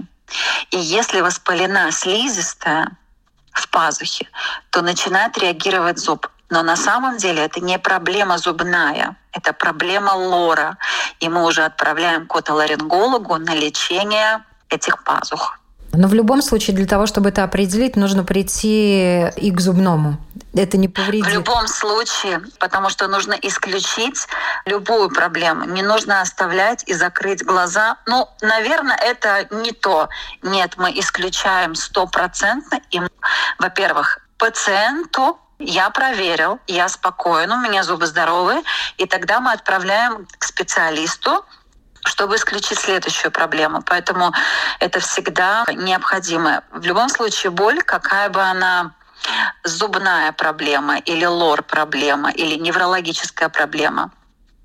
И 0.71 0.79
если 0.79 1.21
воспалена 1.21 1.91
слизистая 1.93 2.97
в 3.53 3.69
пазухе, 3.69 4.29
то 4.71 4.83
начинает 4.83 5.39
реагировать 5.39 5.99
зуб. 5.99 6.29
Но 6.51 6.63
на 6.63 6.77
самом 6.77 7.17
деле 7.19 7.45
это 7.45 7.61
не 7.61 7.79
проблема 7.79 8.39
зубная, 8.39 9.17
это 9.33 9.53
проблема 9.53 10.11
лора. 10.11 10.79
И 11.21 11.29
мы 11.29 11.45
уже 11.45 11.65
отправляем 11.65 12.27
к 12.27 12.35
отоларингологу 12.35 13.37
на 13.37 13.55
лечение 13.55 14.45
этих 14.69 15.05
пазух. 15.05 15.60
Но 16.01 16.09
в 16.09 16.15
любом 16.15 16.41
случае, 16.41 16.75
для 16.75 16.87
того, 16.87 17.05
чтобы 17.05 17.29
это 17.29 17.45
определить, 17.45 17.95
нужно 17.95 18.25
прийти 18.25 19.29
и 19.37 19.51
к 19.51 19.61
зубному. 19.61 20.17
Это 20.55 20.79
не 20.79 20.89
повредит. 20.89 21.27
В 21.27 21.35
любом 21.35 21.69
случае, 21.69 22.41
потому 22.59 22.89
что 22.89 23.07
нужно 23.07 23.35
исключить 23.35 24.27
любую 24.65 25.11
проблему. 25.11 25.67
Не 25.67 25.83
нужно 25.83 26.23
оставлять 26.23 26.85
и 26.87 26.95
закрыть 26.95 27.45
глаза. 27.45 27.99
Ну, 28.07 28.27
наверное, 28.41 28.97
это 28.97 29.47
не 29.51 29.73
то. 29.73 30.09
Нет, 30.41 30.73
мы 30.79 30.91
исключаем 30.99 31.75
стопроцентно. 31.75 32.81
И, 32.91 32.99
во-первых, 33.59 34.21
пациенту 34.39 35.39
я 35.59 35.91
проверил, 35.91 36.61
я 36.67 36.89
спокоен, 36.89 37.53
у 37.53 37.61
меня 37.61 37.83
зубы 37.83 38.07
здоровые, 38.07 38.63
и 38.97 39.05
тогда 39.05 39.41
мы 39.41 39.53
отправляем 39.53 40.27
к 40.39 40.45
специалисту, 40.45 41.45
чтобы 42.05 42.37
исключить 42.37 42.79
следующую 42.79 43.31
проблему. 43.31 43.83
Поэтому 43.85 44.33
это 44.79 45.01
всегда 45.01 45.65
необходимо. 45.75 46.63
В 46.73 46.85
любом 46.85 47.09
случае 47.09 47.51
боль, 47.51 47.83
какая 47.83 48.31
бы 48.31 48.41
она 48.41 48.93
зубная 49.65 50.33
проблема 50.33 50.99
или 50.99 51.25
лор 51.25 51.63
проблема 51.63 52.31
или 52.31 52.57
неврологическая 52.57 53.49
проблема, 53.49 54.11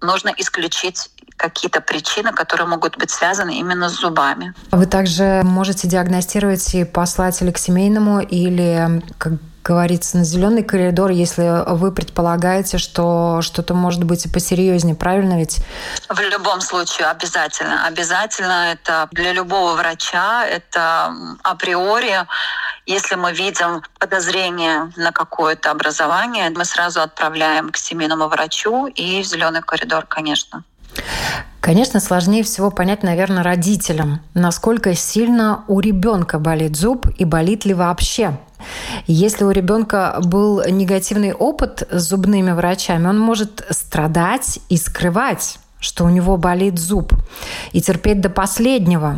нужно 0.02 0.34
исключить 0.38 1.10
какие-то 1.36 1.82
причины, 1.82 2.32
которые 2.32 2.68
могут 2.68 2.98
быть 2.98 3.12
связаны 3.12 3.60
именно 3.60 3.90
с 3.90 4.00
зубами. 4.00 4.54
Вы 4.72 4.86
также 4.86 5.42
можете 5.44 5.88
диагностировать 5.88 6.74
и 6.76 6.86
послать 6.86 7.42
или 7.42 7.52
к 7.52 7.58
семейному, 7.58 8.22
или 8.22 9.04
как 9.18 9.34
говорится, 9.66 10.18
на 10.18 10.24
зеленый 10.24 10.64
коридор, 10.64 11.10
если 11.10 11.64
вы 11.74 11.92
предполагаете, 11.92 12.78
что 12.78 13.42
что-то 13.42 13.74
может 13.74 14.04
быть 14.04 14.26
и 14.26 14.30
посерьезнее, 14.30 14.96
правильно 14.96 15.38
ведь? 15.38 15.60
В 16.08 16.20
любом 16.20 16.62
случае, 16.62 17.08
обязательно. 17.08 17.88
Обязательно 17.88 18.72
это 18.72 19.08
для 19.12 19.34
любого 19.34 19.74
врача, 19.74 20.46
это 20.46 21.14
априори. 21.44 22.26
Если 22.86 23.16
мы 23.16 23.34
видим 23.34 23.82
подозрение 24.00 24.92
на 24.96 25.12
какое-то 25.12 25.72
образование, 25.72 26.52
мы 26.52 26.66
сразу 26.66 27.02
отправляем 27.02 27.72
к 27.72 27.78
семейному 27.78 28.28
врачу 28.28 28.86
и 28.86 29.24
в 29.24 29.26
зеленый 29.26 29.62
коридор, 29.62 30.06
конечно. 30.06 30.64
Конечно, 31.66 32.00
сложнее 32.00 32.44
всего 32.44 32.70
понять, 32.70 33.02
наверное, 33.02 33.42
родителям, 33.42 34.22
насколько 34.36 34.94
сильно 34.94 35.64
у 35.68 35.80
ребенка 35.80 36.38
болит 36.38 36.76
зуб 36.76 37.08
и 37.18 37.26
болит 37.26 37.66
ли 37.66 37.74
вообще. 37.74 38.38
Если 39.08 39.44
у 39.44 39.50
ребенка 39.50 40.20
был 40.24 40.62
негативный 40.70 41.34
опыт 41.34 41.82
с 41.90 42.10
зубными 42.10 42.52
врачами, 42.52 43.08
он 43.08 43.18
может 43.18 43.66
страдать 43.72 44.60
и 44.70 44.78
скрывать 44.78 45.58
что 45.80 46.06
у 46.06 46.10
него 46.10 46.38
болит 46.38 46.80
зуб, 46.80 47.14
и 47.72 47.80
терпеть 47.80 48.20
до 48.20 48.30
последнего. 48.30 49.18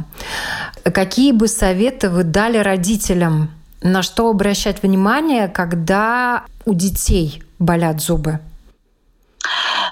Какие 0.84 1.32
бы 1.32 1.48
советы 1.48 2.10
вы 2.10 2.24
дали 2.24 2.58
родителям, 2.58 3.52
на 3.82 4.04
что 4.04 4.30
обращать 4.30 4.84
внимание, 4.84 5.48
когда 5.48 6.44
у 6.66 6.74
детей 6.74 7.42
болят 7.58 8.02
зубы? 8.02 8.40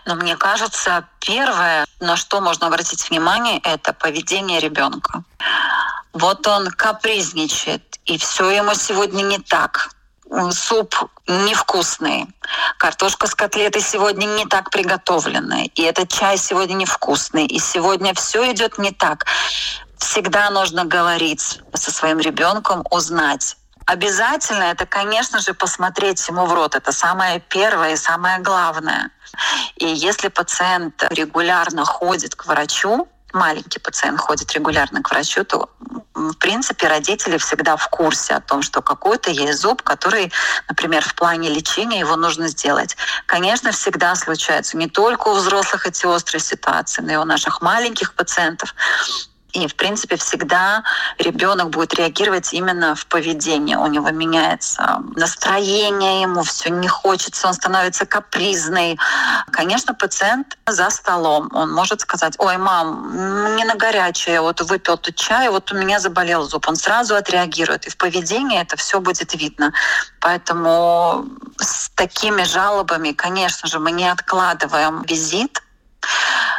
Но 0.05 0.15
мне 0.15 0.35
кажется, 0.35 1.07
первое, 1.19 1.85
на 1.99 2.15
что 2.15 2.41
можно 2.41 2.67
обратить 2.67 3.09
внимание, 3.09 3.59
это 3.63 3.93
поведение 3.93 4.59
ребенка. 4.59 5.23
Вот 6.13 6.47
он 6.47 6.69
капризничает, 6.69 7.99
и 8.05 8.17
все 8.17 8.49
ему 8.49 8.73
сегодня 8.75 9.23
не 9.23 9.39
так. 9.39 9.89
Суп 10.51 10.95
невкусный, 11.27 12.27
картошка 12.77 13.27
с 13.27 13.35
котлетой 13.35 13.81
сегодня 13.81 14.25
не 14.25 14.45
так 14.45 14.71
приготовленная, 14.71 15.65
и 15.75 15.81
этот 15.83 16.11
чай 16.11 16.37
сегодня 16.37 16.73
невкусный, 16.73 17.45
и 17.45 17.59
сегодня 17.59 18.13
все 18.15 18.51
идет 18.51 18.77
не 18.77 18.91
так. 18.91 19.25
Всегда 19.97 20.49
нужно 20.49 20.85
говорить 20.85 21.59
со 21.73 21.91
своим 21.91 22.19
ребенком, 22.19 22.83
узнать, 22.89 23.55
Обязательно 23.85 24.63
это, 24.63 24.85
конечно 24.87 25.39
же, 25.39 25.53
посмотреть 25.53 26.27
ему 26.27 26.45
в 26.45 26.53
рот. 26.53 26.75
Это 26.75 26.91
самое 26.91 27.39
первое 27.39 27.93
и 27.93 27.97
самое 27.97 28.39
главное. 28.39 29.11
И 29.75 29.85
если 29.85 30.29
пациент 30.29 31.03
регулярно 31.11 31.85
ходит 31.85 32.35
к 32.35 32.47
врачу, 32.47 33.07
маленький 33.31 33.79
пациент 33.79 34.19
ходит 34.19 34.51
регулярно 34.53 35.03
к 35.03 35.11
врачу, 35.11 35.43
то 35.43 35.69
в 36.15 36.33
принципе 36.33 36.87
родители 36.87 37.37
всегда 37.37 37.75
в 37.75 37.87
курсе 37.89 38.33
о 38.33 38.41
том, 38.41 38.63
что 38.63 38.81
какой-то 38.81 39.29
есть 39.29 39.59
зуб, 39.59 39.83
который, 39.83 40.31
например, 40.67 41.03
в 41.03 41.13
плане 41.13 41.49
лечения 41.49 41.99
его 41.99 42.15
нужно 42.15 42.47
сделать. 42.47 42.95
Конечно, 43.27 43.71
всегда 43.71 44.15
случается 44.15 44.77
не 44.77 44.87
только 44.87 45.27
у 45.27 45.35
взрослых 45.35 45.85
эти 45.85 46.05
острые 46.05 46.41
ситуации, 46.41 47.01
но 47.01 47.11
и 47.11 47.17
у 47.17 47.25
наших 47.25 47.61
маленьких 47.61 48.13
пациентов. 48.13 48.73
И, 49.55 49.67
в 49.67 49.75
принципе, 49.75 50.17
всегда 50.17 50.83
ребенок 51.17 51.69
будет 51.69 51.93
реагировать 51.93 52.53
именно 52.53 52.93
в 52.93 53.05
поведении. 53.07 53.75
У 53.75 53.87
него 53.87 54.11
меняется 54.11 55.01
настроение, 55.15 56.21
ему 56.23 56.43
все 56.43 56.69
не 56.69 56.89
хочется, 56.89 57.47
он 57.47 57.53
становится 57.53 58.05
капризный. 58.05 58.99
Конечно, 59.51 59.93
пациент 59.93 60.57
за 60.67 60.89
столом, 60.89 61.49
он 61.53 61.71
может 61.71 62.01
сказать, 62.01 62.35
ой, 62.37 62.57
мам, 62.57 63.53
мне 63.53 63.63
на 63.63 63.75
горячее, 63.75 64.41
вот 64.41 64.59
выпил 64.59 64.97
тут 64.97 65.15
чай, 65.15 65.47
вот 65.49 65.71
у 65.71 65.75
меня 65.75 65.99
заболел 66.01 66.43
зуб. 66.43 66.67
Он 66.67 66.75
сразу 66.75 67.15
отреагирует. 67.15 67.87
И 67.87 67.89
в 67.89 67.95
поведении 67.95 68.59
это 68.59 68.75
все 68.75 68.99
будет 68.99 69.33
видно. 69.35 69.71
Поэтому 70.19 71.25
с 71.57 71.89
такими 71.95 72.43
жалобами, 72.43 73.13
конечно 73.13 73.69
же, 73.69 73.79
мы 73.79 73.91
не 73.91 74.11
откладываем 74.11 75.03
визит 75.03 75.61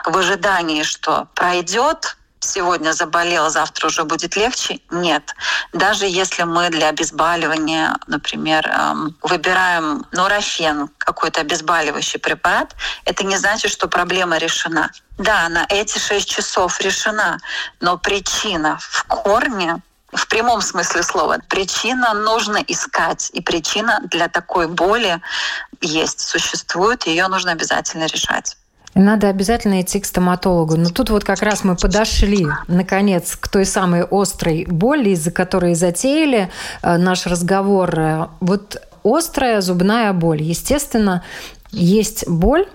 в 0.06 0.16
ожидании, 0.16 0.82
что 0.82 1.28
пройдет, 1.35 2.16
сегодня 2.46 2.92
заболела, 2.92 3.50
завтра 3.50 3.88
уже 3.88 4.04
будет 4.04 4.37
легче? 4.37 4.80
Нет. 4.90 5.35
Даже 5.72 6.06
если 6.06 6.44
мы 6.44 6.70
для 6.70 6.88
обезболивания, 6.88 7.96
например, 8.06 8.66
эм, 8.66 9.16
выбираем 9.22 10.06
нурофен, 10.12 10.88
какой-то 10.98 11.40
обезболивающий 11.40 12.20
препарат, 12.20 12.74
это 13.04 13.24
не 13.24 13.37
значит, 13.37 13.70
что 13.70 13.88
проблема 13.88 14.38
решена. 14.38 14.90
Да, 15.18 15.48
на 15.48 15.66
эти 15.68 15.98
шесть 15.98 16.30
часов 16.30 16.80
решена, 16.80 17.38
но 17.80 17.98
причина 17.98 18.78
в 18.80 19.04
корне 19.04 19.82
в 20.12 20.28
прямом 20.28 20.61
смысле 20.62 21.02
слова. 21.02 21.38
Причина 21.48 22.14
нужно 22.14 22.59
искать, 22.59 23.30
и 23.32 23.40
причина 23.40 24.00
для 24.04 24.28
такой 24.28 24.68
боли 24.68 25.20
есть, 25.80 26.20
существует, 26.20 27.06
ее 27.06 27.28
нужно 27.28 27.52
обязательно 27.52 28.06
решать. 28.06 28.56
Надо 28.96 29.28
обязательно 29.28 29.82
идти 29.82 30.00
к 30.00 30.06
стоматологу. 30.06 30.76
Но 30.76 30.88
тут 30.88 31.11
вот 31.11 31.22
как 31.22 31.42
раз 31.42 31.64
мы 31.64 31.76
подошли, 31.76 32.46
наконец, 32.66 33.37
к 33.37 33.48
той 33.48 33.66
самой 33.66 34.04
острой 34.11 34.64
боли, 34.66 35.11
из-за 35.11 35.30
которой 35.30 35.74
затеяли 35.74 36.50
э, 36.82 36.96
наш 36.96 37.26
разговор. 37.26 38.30
Вот 38.40 38.80
острая 39.04 39.61
зубная 39.61 40.12
боль. 40.12 40.42
Естественно, 40.42 41.22
есть 41.70 42.26
боль, 42.26 42.66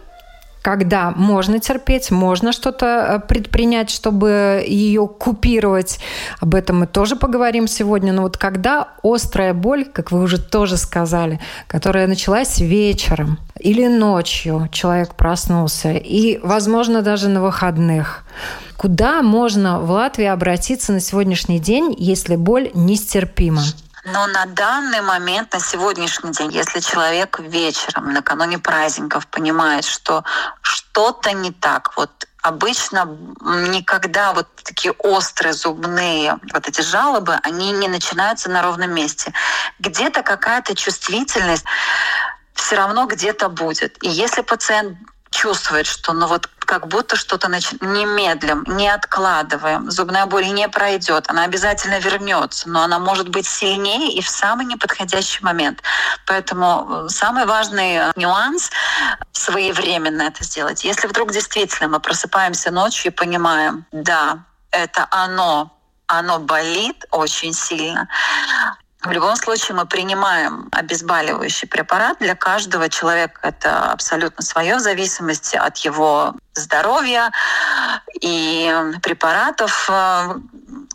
когда 0.62 1.12
можно 1.12 1.60
терпеть, 1.60 2.12
можно 2.12 2.52
что-то 2.52 2.86
э, 2.86 3.28
предпринять, 3.28 3.90
чтобы 3.90 4.64
ее 4.68 5.08
купировать. 5.08 6.00
Об 6.40 6.56
этом 6.56 6.80
мы 6.82 6.88
тоже 6.88 7.16
поговорим 7.16 7.68
сегодня. 7.68 8.14
Но 8.14 8.22
вот 8.22 8.38
когда 8.38 8.90
острая 9.04 9.54
боль, 9.54 9.86
как 9.86 10.12
вы 10.12 10.22
уже 10.22 10.40
тоже 10.40 10.78
сказали, 10.78 11.40
которая 11.68 12.08
началась 12.08 12.60
вечером 12.60 13.40
или 13.60 13.88
ночью, 13.88 14.70
человек 14.72 15.16
проснулся, 15.16 15.94
и, 15.94 16.40
возможно, 16.44 17.02
даже 17.02 17.30
на 17.30 17.42
выходных, 17.42 18.24
куда 18.78 19.24
можно 19.24 19.80
в 19.80 19.90
Латвии 19.90 20.26
обратиться 20.26 20.94
на 20.94 21.00
сегодняшний 21.00 21.60
день, 21.60 21.96
если 21.98 22.36
боль 22.36 22.70
нестерпима? 22.74 23.64
Но 24.04 24.26
на 24.28 24.46
данный 24.46 25.02
момент, 25.02 25.54
на 25.54 25.60
сегодняшний 25.60 26.32
день, 26.32 26.52
если 26.52 26.80
человек 26.80 27.40
вечером, 27.40 28.14
накануне 28.14 28.58
праздников, 28.58 29.28
понимает, 29.28 29.86
что 29.86 30.24
что-то 30.62 31.32
не 31.34 31.52
так, 31.52 31.96
вот 31.96 32.28
обычно 32.42 33.06
никогда 33.70 34.34
вот 34.34 34.48
такие 34.64 34.94
острые 34.94 35.54
зубные 35.54 36.40
вот 36.54 36.68
эти 36.68 36.82
жалобы, 36.82 37.36
они 37.44 37.72
не 37.72 37.88
начинаются 37.88 38.50
на 38.50 38.64
ровном 38.64 38.92
месте. 38.94 39.34
Где-то 39.80 40.24
какая-то 40.24 40.76
чувствительность, 40.76 41.66
все 42.56 42.76
равно 42.76 43.06
где-то 43.06 43.50
будет. 43.50 44.04
И 44.04 44.10
если 44.10 44.42
пациент 44.42 44.98
чувствует, 45.30 45.88
что 45.88 46.14
ну 46.14 46.28
вот 46.28 46.50
как 46.72 46.88
будто 46.88 47.18
что-то 47.18 47.50
нач... 47.50 47.74
немедлим, 47.82 48.64
не 48.66 48.88
откладываем, 48.88 49.92
зубная 49.92 50.26
боль 50.26 50.48
не 50.54 50.70
пройдет, 50.70 51.26
она 51.28 51.44
обязательно 51.44 52.00
вернется, 52.00 52.70
но 52.70 52.82
она 52.82 52.98
может 52.98 53.28
быть 53.28 53.46
сильнее 53.46 54.14
и 54.14 54.22
в 54.22 54.30
самый 54.30 54.66
неподходящий 54.66 55.44
момент. 55.44 55.84
Поэтому 56.26 56.88
э, 56.88 57.10
самый 57.10 57.46
важный 57.46 57.96
э, 57.96 58.12
нюанс— 58.16 58.72
своевременно 59.34 60.22
это 60.22 60.46
сделать. 60.46 60.86
Если 60.86 61.08
вдруг 61.08 61.34
действительно 61.34 61.90
мы 61.90 62.00
просыпаемся 62.00 62.72
ночью 62.72 63.12
и 63.12 63.16
понимаем, 63.16 63.86
да, 63.92 64.46
это 64.72 65.10
оно, 65.12 65.78
оно 66.08 66.40
болит 66.40 67.04
очень 67.12 67.54
сильно, 67.54 68.08
в 69.04 69.10
любом 69.12 69.36
случае 69.36 69.76
мы 69.76 69.86
принимаем 69.86 70.70
обезболивающий 70.72 71.68
препарат. 71.68 72.20
Для 72.20 72.36
каждого 72.36 72.88
человека 72.88 73.40
это 73.42 73.92
абсолютно 73.92 74.44
свое, 74.44 74.76
в 74.76 74.80
зависимости 74.80 75.56
от 75.56 75.78
его 75.78 76.36
здоровья 76.54 77.32
и 78.20 78.72
препаратов, 79.02 79.90
э, 79.90 80.36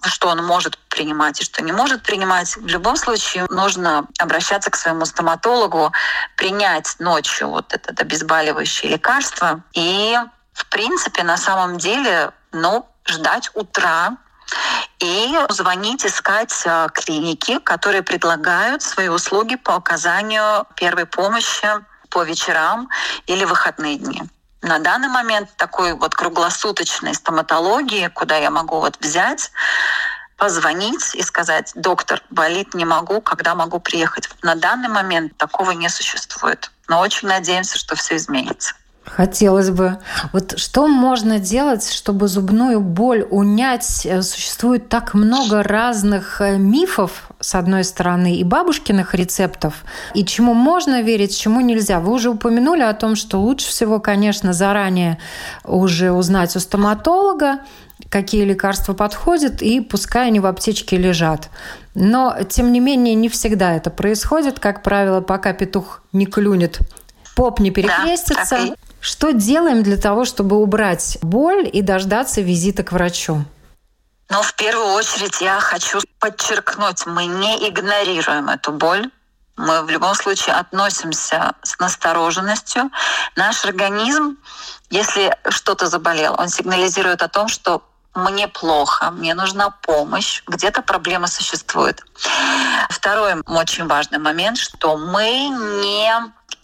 что 0.05 0.29
он 0.29 0.45
может 0.45 0.79
принимать 0.89 1.41
и 1.41 1.45
что 1.45 1.63
не 1.63 1.73
может 1.73 2.03
принимать. 2.05 2.57
В 2.57 2.67
любом 2.67 2.97
случае 2.97 3.47
нужно 3.51 4.07
обращаться 4.21 4.71
к 4.71 4.77
своему 4.77 5.05
стоматологу, 5.05 5.93
принять 6.37 6.95
ночью 7.01 7.49
вот 7.49 7.73
это 7.73 7.93
обезболивающее 8.03 8.93
лекарство 8.93 9.63
и, 9.73 10.17
в 10.53 10.67
принципе, 10.67 11.25
на 11.25 11.37
самом 11.37 11.79
деле, 11.79 12.31
ну, 12.53 12.89
ждать 13.05 13.51
утра, 13.55 14.17
и 14.99 15.35
звонить, 15.51 16.05
искать 16.07 16.55
э, 16.65 16.89
клиники, 16.93 17.59
которые 17.59 18.03
предлагают 18.03 18.83
свои 18.83 19.09
услуги 19.09 19.57
по 19.57 19.75
оказанию 19.75 20.67
первой 20.77 21.07
помощи 21.07 21.69
по 22.11 22.23
вечерам 22.23 22.89
или 23.27 23.45
выходные 23.45 23.99
дни. 23.99 24.23
На 24.63 24.79
данный 24.79 25.09
момент 25.09 25.51
такой 25.57 25.93
вот 25.93 26.15
круглосуточной 26.15 27.15
стоматологии, 27.15 28.09
куда 28.09 28.37
я 28.37 28.51
могу 28.51 28.81
вот 28.81 28.97
взять, 29.01 29.53
позвонить 30.37 31.15
и 31.15 31.23
сказать, 31.23 31.73
доктор, 31.75 32.23
болит, 32.31 32.75
не 32.75 32.85
могу, 32.85 33.21
когда 33.21 33.55
могу 33.55 33.81
приехать. 33.81 34.29
На 34.43 34.55
данный 34.55 34.89
момент 34.89 35.37
такого 35.37 35.71
не 35.73 35.89
существует. 35.89 36.71
Но 36.89 37.01
очень 37.01 37.29
надеемся, 37.29 37.79
что 37.79 37.97
все 37.97 38.17
изменится. 38.17 38.75
Хотелось 39.07 39.71
бы. 39.71 39.99
Вот 40.33 40.59
что 40.59 40.89
можно 40.89 41.39
делать, 41.39 41.91
чтобы 41.91 42.27
зубную 42.27 42.81
боль 42.81 43.27
унять? 43.31 44.05
Э, 44.05 44.21
существует 44.21 44.89
так 44.89 45.15
много 45.15 45.63
разных 45.63 46.41
э, 46.41 46.59
мифов, 46.59 47.31
с 47.39 47.55
одной 47.55 47.85
стороны, 47.85 48.35
и 48.35 48.43
бабушкиных 48.43 49.15
рецептов, 49.15 49.85
и 50.15 50.25
чему 50.25 50.55
можно 50.55 51.03
верить, 51.03 51.39
чему 51.39 51.61
нельзя. 51.61 52.01
Вы 52.01 52.13
уже 52.13 52.31
упомянули 52.31 52.83
о 52.83 52.93
том, 52.95 53.15
что 53.15 53.39
лучше 53.39 53.69
всего, 53.69 54.01
конечно, 54.01 54.53
заранее 54.53 55.19
уже 55.65 56.11
узнать 56.11 56.57
у 56.57 56.61
стоматолога, 56.61 57.61
какие 58.11 58.45
лекарства 58.45 58.93
подходят, 58.93 59.63
и 59.63 59.81
пускай 59.81 60.27
они 60.27 60.41
в 60.41 60.47
аптечке 60.47 60.97
лежат. 60.97 61.49
Но, 61.95 62.37
тем 62.49 62.73
не 62.73 62.81
менее, 62.81 63.15
не 63.15 63.29
всегда 63.29 63.75
это 63.75 63.91
происходит. 63.91 64.59
Как 64.59 64.83
правило, 64.83 65.21
пока 65.21 65.53
петух 65.53 66.03
не 66.13 66.27
клюнет, 66.27 66.81
поп 67.37 67.61
не 67.61 67.71
перекрестится. 67.71 68.57
Да, 68.67 68.75
что 69.07 69.33
делаем 69.33 69.85
для 69.85 69.97
того, 69.97 70.25
чтобы 70.25 70.57
убрать 70.57 71.19
боль 71.23 71.71
и 71.73 71.81
дождаться 71.81 72.41
визита 72.41 72.83
к 72.83 72.91
врачу? 72.91 73.45
Ну, 74.29 74.43
в 74.43 74.55
первую 74.55 74.95
очередь 74.95 75.41
я 75.41 75.61
хочу 75.61 76.01
подчеркнуть, 76.19 77.07
мы 77.07 77.27
не 77.27 77.69
игнорируем 77.69 78.49
эту 78.49 78.73
боль. 78.73 79.09
Мы 79.57 79.83
в 79.85 79.91
любом 79.91 80.17
случае 80.17 80.57
относимся 80.57 81.55
с 81.63 81.79
настороженностью. 81.79 82.91
Наш 83.37 83.65
организм, 83.65 84.39
если 84.91 85.37
что-то 85.51 85.87
заболел, 85.87 86.35
он 86.37 86.49
сигнализирует 86.49 87.23
о 87.23 87.29
том, 87.29 87.47
что 87.47 87.83
мне 88.15 88.49
плохо, 88.49 89.13
мне 89.13 89.35
нужна 89.35 89.71
помощь, 89.71 90.43
где-то 90.49 90.83
проблема 90.83 91.29
существует. 91.29 92.03
Второй 92.91 93.41
очень 93.47 93.87
важный 93.87 94.19
момент, 94.19 94.59
что 94.59 94.97
мы 94.97 95.49
не 95.49 96.11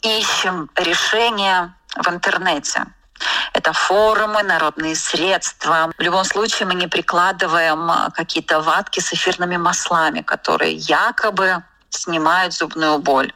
ищем 0.02 0.68
решения 0.74 1.72
в 1.96 2.09
интернете. 2.09 2.87
Это 3.52 3.72
форумы, 3.72 4.42
народные 4.42 4.96
средства. 4.96 5.92
В 5.96 6.02
любом 6.02 6.24
случае 6.24 6.66
мы 6.66 6.74
не 6.74 6.88
прикладываем 6.88 7.90
а, 7.90 8.11
какие-то 8.11 8.61
ватки 8.61 9.00
с 9.00 9.12
эфирными 9.12 9.57
маслами, 9.57 10.22
которые 10.22 10.74
якобы 10.74 11.62
снимают 11.90 12.55
зубную 12.55 12.98
боль 12.98 13.33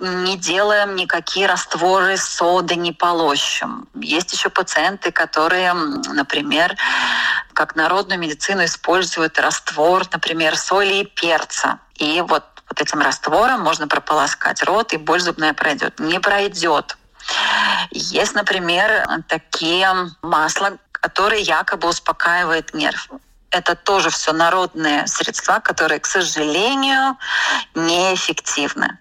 не 0.00 0.36
делаем 0.36 0.94
никакие 0.94 1.46
растворы 1.46 2.16
соды, 2.16 2.76
не 2.76 2.92
полощем. 2.92 3.88
Есть 3.94 4.32
еще 4.32 4.48
пациенты, 4.48 5.10
которые, 5.10 5.72
например, 5.72 6.76
как 7.52 7.74
народную 7.74 8.18
медицину 8.18 8.64
используют 8.64 9.38
раствор, 9.38 10.04
например, 10.12 10.56
соли 10.56 10.94
и 10.94 11.04
перца. 11.04 11.80
И 11.96 12.20
вот, 12.20 12.44
вот 12.68 12.80
этим 12.80 13.00
раствором 13.00 13.60
можно 13.60 13.88
прополоскать 13.88 14.62
рот, 14.62 14.92
и 14.92 14.96
боль 14.96 15.20
зубная 15.20 15.52
пройдет. 15.52 15.98
Не 15.98 16.20
пройдет. 16.20 16.96
Есть, 17.90 18.34
например, 18.34 19.06
такие 19.28 19.88
масла, 20.22 20.78
которые 20.92 21.42
якобы 21.42 21.88
успокаивают 21.88 22.74
нерв. 22.74 23.08
Это 23.50 23.74
тоже 23.74 24.10
все 24.10 24.32
народные 24.32 25.06
средства, 25.06 25.60
которые, 25.60 26.00
к 26.00 26.06
сожалению, 26.06 27.16
неэффективны. 27.74 28.98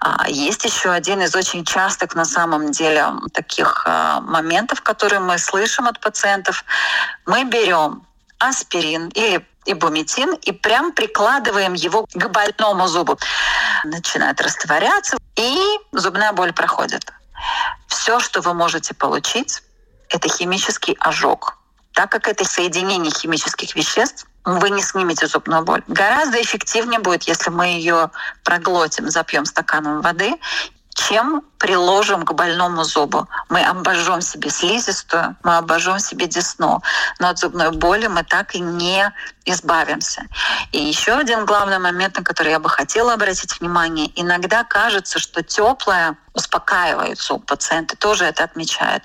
А, 0.00 0.28
есть 0.28 0.64
еще 0.64 0.90
один 0.90 1.20
из 1.20 1.34
очень 1.34 1.64
частых 1.64 2.14
на 2.14 2.24
самом 2.24 2.70
деле 2.70 3.12
таких 3.32 3.82
а, 3.86 4.20
моментов, 4.20 4.82
которые 4.82 5.18
мы 5.18 5.36
слышим 5.38 5.88
от 5.88 5.98
пациентов. 5.98 6.64
Мы 7.26 7.44
берем 7.44 8.06
аспирин 8.38 9.08
или 9.08 9.44
ибумитин 9.66 10.34
и 10.34 10.52
прям 10.52 10.92
прикладываем 10.92 11.74
его 11.74 12.06
к 12.06 12.28
больному 12.28 12.86
зубу. 12.86 13.18
Начинает 13.84 14.40
растворяться, 14.40 15.16
и 15.36 15.58
зубная 15.92 16.32
боль 16.32 16.52
проходит. 16.52 17.12
Все, 17.86 18.20
что 18.20 18.40
вы 18.40 18.54
можете 18.54 18.94
получить, 18.94 19.62
это 20.08 20.28
химический 20.28 20.96
ожог. 21.00 21.58
Так 21.92 22.10
как 22.10 22.28
это 22.28 22.44
соединение 22.44 23.12
химических 23.12 23.74
веществ, 23.74 24.26
вы 24.44 24.70
не 24.70 24.82
снимете 24.82 25.26
зубную 25.26 25.62
боль. 25.64 25.82
Гораздо 25.88 26.40
эффективнее 26.40 27.00
будет, 27.00 27.24
если 27.24 27.50
мы 27.50 27.66
ее 27.66 28.10
проглотим, 28.44 29.10
запьем 29.10 29.44
стаканом 29.44 30.00
воды 30.00 30.36
чем 30.98 31.42
приложим 31.58 32.24
к 32.24 32.32
больному 32.32 32.84
зубу. 32.84 33.28
Мы 33.48 33.62
обожжем 33.62 34.20
себе 34.20 34.50
слизистую, 34.50 35.36
мы 35.44 35.56
обожжем 35.56 35.98
себе 35.98 36.26
десну, 36.26 36.82
но 37.20 37.28
от 37.28 37.38
зубной 37.38 37.70
боли 37.70 38.08
мы 38.08 38.24
так 38.24 38.54
и 38.54 38.60
не 38.60 39.12
избавимся. 39.44 40.26
И 40.72 40.82
еще 40.82 41.12
один 41.12 41.46
главный 41.46 41.78
момент, 41.78 42.16
на 42.16 42.24
который 42.24 42.52
я 42.52 42.58
бы 42.58 42.68
хотела 42.68 43.12
обратить 43.14 43.60
внимание. 43.60 44.10
Иногда 44.16 44.64
кажется, 44.64 45.18
что 45.18 45.42
теплое 45.42 46.16
успокаивает 46.34 47.18
зуб. 47.18 47.46
Пациенты 47.46 47.96
тоже 47.96 48.24
это 48.24 48.44
отмечают. 48.44 49.04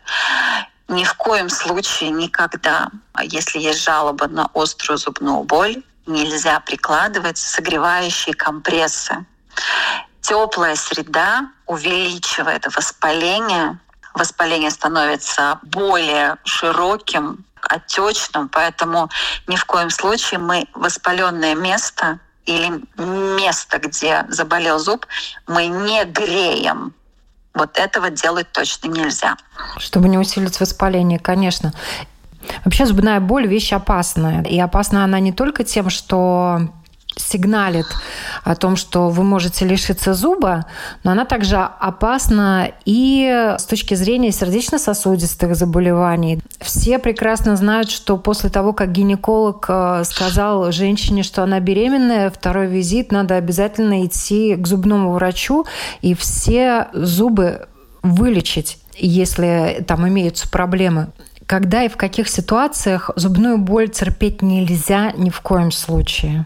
Ни 0.88 1.03
в 1.03 1.13
коем 1.13 1.49
случае 1.49 2.10
никогда, 2.10 2.89
если 3.21 3.60
есть 3.60 3.84
жалоба 3.84 4.27
на 4.27 4.49
острую 4.53 4.97
зубную 4.97 5.43
боль, 5.43 5.84
нельзя 6.06 6.60
прикладывать 6.60 7.38
согревающие 7.38 8.36
компрессы 8.36 9.25
теплая 10.23 10.75
среда 10.75 11.51
увеличивает 11.73 12.65
воспаление, 12.75 13.77
воспаление 14.13 14.71
становится 14.71 15.59
более 15.63 16.38
широким, 16.43 17.45
отечным, 17.62 18.49
поэтому 18.49 19.09
ни 19.47 19.55
в 19.55 19.65
коем 19.65 19.89
случае 19.89 20.39
мы 20.39 20.67
воспаленное 20.73 21.55
место 21.55 22.19
или 22.45 22.83
место, 22.97 23.79
где 23.79 24.25
заболел 24.29 24.79
зуб, 24.79 25.05
мы 25.47 25.67
не 25.67 26.03
греем. 26.05 26.93
Вот 27.53 27.77
этого 27.77 28.09
делать 28.09 28.51
точно 28.51 28.88
нельзя. 28.88 29.38
Чтобы 29.77 30.09
не 30.09 30.17
усилить 30.17 30.59
воспаление, 30.59 31.19
конечно. 31.19 31.71
Вообще 32.65 32.86
зубная 32.86 33.19
боль– 33.19 33.47
вещь 33.47 33.71
опасная. 33.71 34.43
И 34.43 34.59
опасна 34.59 35.03
она 35.03 35.19
не 35.19 35.31
только 35.31 35.63
тем, 35.63 35.89
что 35.89 36.67
сигналит 37.15 37.86
о 38.43 38.56
том, 38.56 38.76
что 38.76 39.10
вы 39.10 39.23
можете 39.23 39.65
лишиться 39.65 40.13
зуба, 40.13 40.65
но 41.04 41.12
она 41.12 41.26
также 41.26 41.58
опасна 41.58 42.71
и 42.86 43.56
с 43.58 43.65
точки 43.65 43.93
зрения 43.95 44.32
сердечно-сосудистых 44.32 45.56
заболеваний. 45.56 46.39
Все 46.60 46.99
прекрасно 46.99 47.56
знают, 47.56 47.89
что 47.89 48.17
после 48.17 48.49
того, 48.49 48.73
как 48.73 48.91
гинеколог 48.91 49.65
э, 49.67 50.04
сказал 50.06 50.71
женщине, 50.71 51.23
что 51.23 51.43
она 51.43 51.60
беременная, 51.60 52.30
второй 52.30 52.67
визит 52.67 53.12
надо 53.12 53.36
обязательно 53.36 54.06
идти 54.06 54.56
к 54.56 54.67
зубному 54.67 55.12
врачу 55.12 55.65
и 56.02 56.13
все 56.13 56.88
зубы 56.93 57.67
вылечить, 58.02 58.78
если 58.97 59.84
там 59.88 60.08
имеются 60.08 60.49
проблемы. 60.49 61.08
Когда 61.45 61.84
и 61.84 61.89
в 61.89 61.97
каких 61.97 62.30
ситуациях 62.30 63.12
зубную 63.15 63.58
боль 63.58 63.89
терпеть 63.89 64.41
нельзя 64.41 65.12
ни 65.12 65.30
в 65.30 65.41
коем 65.41 65.71
случае? 65.71 66.45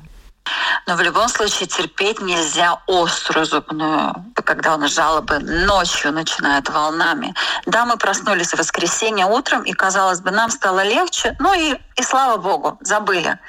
Но 0.86 0.96
в 0.96 1.02
любом 1.02 1.28
случае 1.30 1.68
терпеть 1.68 2.22
нельзя 2.22 2.80
острую 2.88 3.46
зубную, 3.46 4.14
когда 4.36 4.76
у 4.76 4.78
нас 4.78 4.92
жалобы 4.94 5.40
ночью 5.40 6.12
начинают 6.12 6.70
волнами. 6.70 7.34
Да, 7.66 7.86
мы 7.86 7.98
проснулись 7.98 8.54
в 8.54 8.58
воскресенье 8.58 9.26
утром, 9.26 9.64
и, 9.64 9.74
казалось 9.74 10.22
бы, 10.22 10.32
нам 10.32 10.50
стало 10.50 10.84
легче, 10.84 11.36
ну 11.40 11.54
и, 11.54 11.76
и 11.96 12.04
слава 12.04 12.38
богу, 12.38 12.78
забыли. 12.82 13.40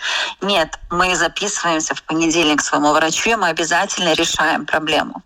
Нет, 0.41 0.79
мы 0.91 1.15
записываемся 1.17 1.95
в 1.95 2.03
понедельник 2.03 2.59
к 2.59 2.65
своему 2.65 2.93
врачу, 2.93 3.31
и 3.31 3.35
мы 3.37 3.49
обязательно 3.49 4.15
решаем 4.15 4.67
проблему. 4.67 5.23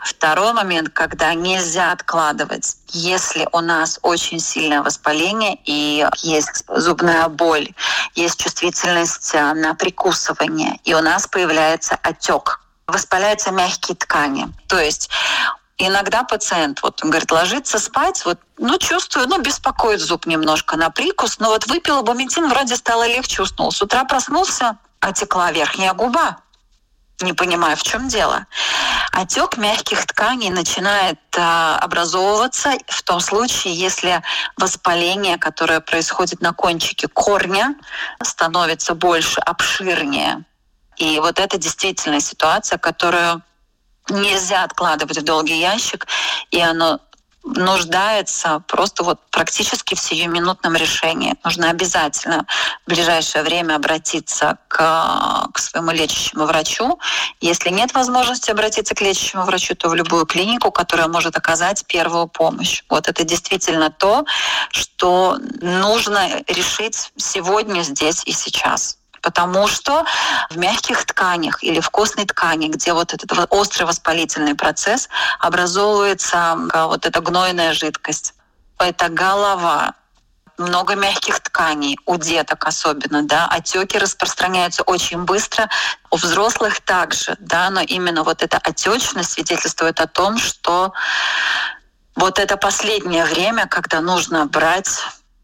Второй 0.00 0.52
момент, 0.52 0.90
когда 0.90 1.34
нельзя 1.34 1.92
откладывать. 1.92 2.77
Если 2.90 3.46
у 3.52 3.60
нас 3.60 3.98
очень 4.02 4.40
сильное 4.40 4.82
воспаление 4.82 5.58
и 5.64 6.06
есть 6.22 6.64
зубная 6.68 7.28
боль, 7.28 7.68
есть 8.14 8.40
чувствительность 8.40 9.34
а, 9.34 9.54
на 9.54 9.74
прикусывание, 9.74 10.78
и 10.84 10.94
у 10.94 11.00
нас 11.00 11.26
появляется 11.26 11.98
отек, 12.02 12.60
воспаляются 12.86 13.50
мягкие 13.50 13.96
ткани. 13.96 14.48
То 14.68 14.78
есть 14.78 15.10
Иногда 15.80 16.24
пациент, 16.24 16.82
вот 16.82 17.04
он 17.04 17.10
говорит, 17.10 17.30
ложится 17.30 17.78
спать, 17.78 18.24
вот, 18.24 18.40
ну, 18.58 18.78
чувствую, 18.78 19.28
ну, 19.28 19.40
беспокоит 19.40 20.00
зуб 20.00 20.26
немножко 20.26 20.76
на 20.76 20.90
прикус, 20.90 21.38
но 21.38 21.50
вот 21.50 21.68
выпил 21.68 22.02
бументин, 22.02 22.48
вроде 22.48 22.74
стало 22.74 23.06
легче, 23.06 23.42
уснул. 23.42 23.70
С 23.70 23.80
утра 23.80 24.04
проснулся, 24.04 24.76
отекла 24.98 25.52
верхняя 25.52 25.94
губа, 25.94 26.38
не 27.20 27.32
понимаю, 27.32 27.76
в 27.76 27.82
чем 27.82 28.08
дело. 28.08 28.46
Отек 29.12 29.56
мягких 29.56 30.06
тканей 30.06 30.50
начинает 30.50 31.18
э, 31.36 31.40
образовываться 31.80 32.74
в 32.86 33.02
том 33.02 33.20
случае, 33.20 33.74
если 33.74 34.22
воспаление, 34.56 35.38
которое 35.38 35.80
происходит 35.80 36.40
на 36.40 36.52
кончике 36.52 37.08
корня, 37.08 37.74
становится 38.22 38.94
больше, 38.94 39.40
обширнее. 39.40 40.44
И 40.96 41.18
вот 41.18 41.38
это 41.40 41.58
действительно 41.58 42.20
ситуация, 42.20 42.78
которую 42.78 43.42
нельзя 44.10 44.64
откладывать 44.64 45.18
в 45.18 45.24
долгий 45.24 45.58
ящик, 45.58 46.06
и 46.50 46.60
оно 46.60 47.00
нуждается 47.56 48.62
просто 48.66 49.04
вот 49.04 49.20
практически 49.30 49.94
в 49.94 50.00
сиюминутном 50.00 50.76
решении. 50.76 51.34
Нужно 51.44 51.70
обязательно 51.70 52.46
в 52.86 52.90
ближайшее 52.90 53.42
время 53.42 53.76
обратиться 53.76 54.58
к, 54.68 55.48
к 55.52 55.58
своему 55.58 55.90
лечащему 55.90 56.46
врачу. 56.46 56.98
Если 57.40 57.70
нет 57.70 57.94
возможности 57.94 58.50
обратиться 58.50 58.94
к 58.94 59.00
лечащему 59.00 59.44
врачу, 59.44 59.74
то 59.74 59.88
в 59.88 59.94
любую 59.94 60.26
клинику, 60.26 60.70
которая 60.70 61.08
может 61.08 61.36
оказать 61.36 61.84
первую 61.86 62.28
помощь. 62.28 62.82
Вот 62.88 63.08
это 63.08 63.24
действительно 63.24 63.90
то, 63.90 64.24
что 64.70 65.38
нужно 65.60 66.42
решить 66.48 67.12
сегодня, 67.16 67.82
здесь 67.82 68.22
и 68.24 68.32
сейчас 68.32 68.98
потому 69.22 69.66
что 69.66 70.04
в 70.50 70.56
мягких 70.56 71.04
тканях 71.04 71.62
или 71.62 71.80
в 71.80 71.90
костной 71.90 72.26
ткани, 72.26 72.68
где 72.68 72.92
вот 72.92 73.14
этот 73.14 73.30
острый 73.50 73.84
воспалительный 73.84 74.54
процесс, 74.54 75.08
образовывается 75.38 76.56
вот 76.74 77.06
эта 77.06 77.20
гнойная 77.20 77.72
жидкость. 77.72 78.34
Это 78.78 79.08
голова, 79.08 79.94
много 80.58 80.94
мягких 80.94 81.40
тканей, 81.40 81.98
у 82.04 82.16
деток 82.16 82.66
особенно, 82.66 83.22
да, 83.22 83.46
отеки 83.46 83.96
распространяются 83.96 84.82
очень 84.82 85.22
быстро, 85.22 85.68
у 86.10 86.16
взрослых 86.16 86.80
также, 86.80 87.36
да, 87.38 87.70
но 87.70 87.80
именно 87.80 88.24
вот 88.24 88.42
эта 88.42 88.58
отечность 88.58 89.32
свидетельствует 89.32 90.00
о 90.00 90.06
том, 90.06 90.38
что 90.38 90.92
вот 92.16 92.38
это 92.38 92.56
последнее 92.56 93.24
время, 93.24 93.66
когда 93.66 94.00
нужно 94.00 94.46
брать 94.46 95.00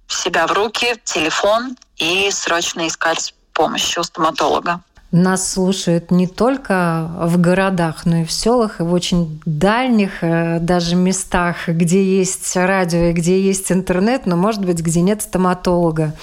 себя 0.08 0.46
в 0.46 0.52
руки, 0.52 1.00
телефон 1.04 1.76
и 1.96 2.30
срочно 2.30 2.86
искать 2.86 3.34
помощи 3.54 3.98
у 3.98 4.02
стоматолога. 4.02 4.80
Нас 5.14 5.52
слушают 5.52 6.10
не 6.10 6.26
только 6.26 7.08
в 7.20 7.40
городах, 7.40 8.04
но 8.04 8.22
и 8.22 8.24
в 8.24 8.32
селах, 8.32 8.80
и 8.80 8.82
в 8.82 8.92
очень 8.92 9.40
дальних 9.46 10.24
э, 10.24 10.58
даже 10.58 10.96
местах, 10.96 11.68
где 11.68 12.02
есть 12.02 12.56
радио 12.56 12.98
и 12.98 13.12
где 13.12 13.40
есть 13.40 13.70
интернет, 13.70 14.26
но, 14.26 14.34
может 14.36 14.64
быть, 14.64 14.80
где 14.80 15.02
нет 15.02 15.22
стоматолога. 15.22 16.14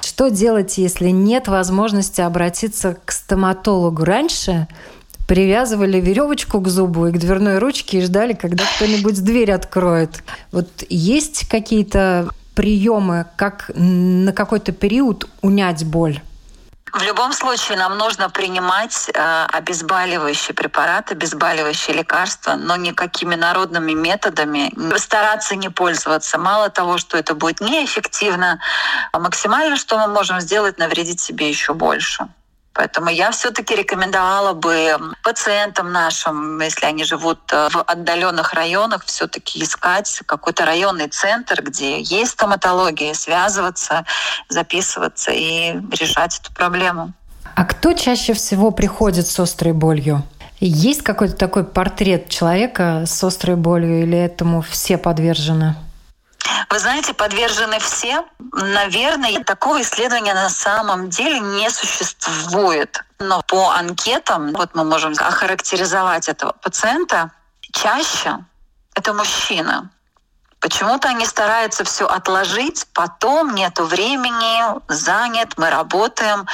Что 0.00 0.30
делать, 0.30 0.78
если 0.78 1.10
нет 1.10 1.46
возможности 1.46 2.22
обратиться 2.22 2.96
к 3.04 3.12
стоматологу? 3.12 4.02
Раньше 4.04 4.66
привязывали 5.26 6.00
веревочку 6.00 6.58
к 6.62 6.68
зубу 6.68 7.08
и 7.08 7.12
к 7.12 7.18
дверной 7.18 7.58
ручке 7.58 7.98
и 7.98 8.02
ждали, 8.02 8.32
когда 8.32 8.64
кто-нибудь 8.76 9.22
дверь 9.22 9.52
откроет. 9.52 10.24
Вот 10.52 10.68
есть 10.88 11.46
какие-то 11.50 12.30
приемы, 12.54 13.26
как 13.36 13.70
на 13.74 14.32
какой-то 14.32 14.72
период 14.72 15.28
унять 15.42 15.84
боль? 15.84 16.22
В 16.92 17.02
любом 17.02 17.32
случае 17.32 17.76
нам 17.76 17.98
нужно 17.98 18.30
принимать 18.30 19.10
э, 19.12 19.46
обезболивающие 19.52 20.54
препараты, 20.54 21.14
обезболивающие 21.14 21.96
лекарства, 21.96 22.54
но 22.54 22.76
никакими 22.76 23.34
народными 23.34 23.92
методами 23.92 24.72
стараться 24.98 25.54
не 25.56 25.68
пользоваться. 25.68 26.38
Мало 26.38 26.70
того, 26.70 26.98
что 26.98 27.18
это 27.18 27.34
будет 27.34 27.60
неэффективно, 27.60 28.60
а 29.12 29.18
максимально, 29.18 29.76
что 29.76 29.98
мы 29.98 30.08
можем 30.08 30.40
сделать, 30.40 30.78
навредить 30.78 31.20
себе 31.20 31.48
еще 31.48 31.74
больше. 31.74 32.28
Поэтому 32.78 33.10
я 33.10 33.32
все-таки 33.32 33.74
рекомендовала 33.74 34.52
бы 34.52 34.96
пациентам 35.24 35.90
нашим, 35.90 36.60
если 36.60 36.86
они 36.86 37.02
живут 37.02 37.40
э, 37.52 37.68
в 37.72 37.82
отдаленных 37.82 38.54
районах, 38.54 39.04
все-таки 39.04 39.60
искать 39.64 40.22
какой-то 40.24 40.64
районный 40.64 41.08
центр, 41.08 41.60
где 41.60 42.00
есть 42.00 42.30
стоматология, 42.30 43.14
связываться, 43.14 44.04
записываться 44.48 45.32
и 45.32 45.72
решать 45.90 46.38
эту 46.38 46.52
проблему. 46.52 47.12
А 47.56 47.64
кто 47.64 47.94
чаще 47.94 48.32
всего 48.32 48.70
приходит 48.70 49.26
с 49.26 49.40
острой 49.40 49.72
болью? 49.72 50.22
Есть 50.60 51.02
какой-то 51.02 51.34
такой 51.34 51.64
портрет 51.64 52.28
человека 52.28 53.06
с 53.08 53.24
острой 53.24 53.56
болью 53.56 54.04
или 54.04 54.16
этому 54.16 54.62
все 54.62 54.98
подвержены? 54.98 55.74
Вы 56.70 56.78
знаете, 56.78 57.14
подвержены 57.14 57.78
все. 57.78 58.24
Наверное, 58.52 59.42
такого 59.44 59.80
исследования 59.82 60.34
на 60.34 60.50
самом 60.50 61.08
деле 61.08 61.40
не 61.40 61.70
существует. 61.70 63.04
Но 63.18 63.42
по 63.46 63.70
анкетам 63.70 64.52
вот 64.52 64.74
мы 64.74 64.84
можем 64.84 65.14
охарактеризовать 65.18 66.28
этого 66.28 66.52
пациента. 66.52 67.32
Чаще 67.72 68.38
это 68.94 69.12
мужчина. 69.12 69.90
Почему-то 70.60 71.08
они 71.08 71.24
стараются 71.24 71.84
все 71.84 72.06
отложить, 72.06 72.86
потом 72.92 73.54
нету 73.54 73.84
времени, 73.84 74.80
занят, 74.88 75.54
мы 75.56 75.70
работаем. 75.70 76.46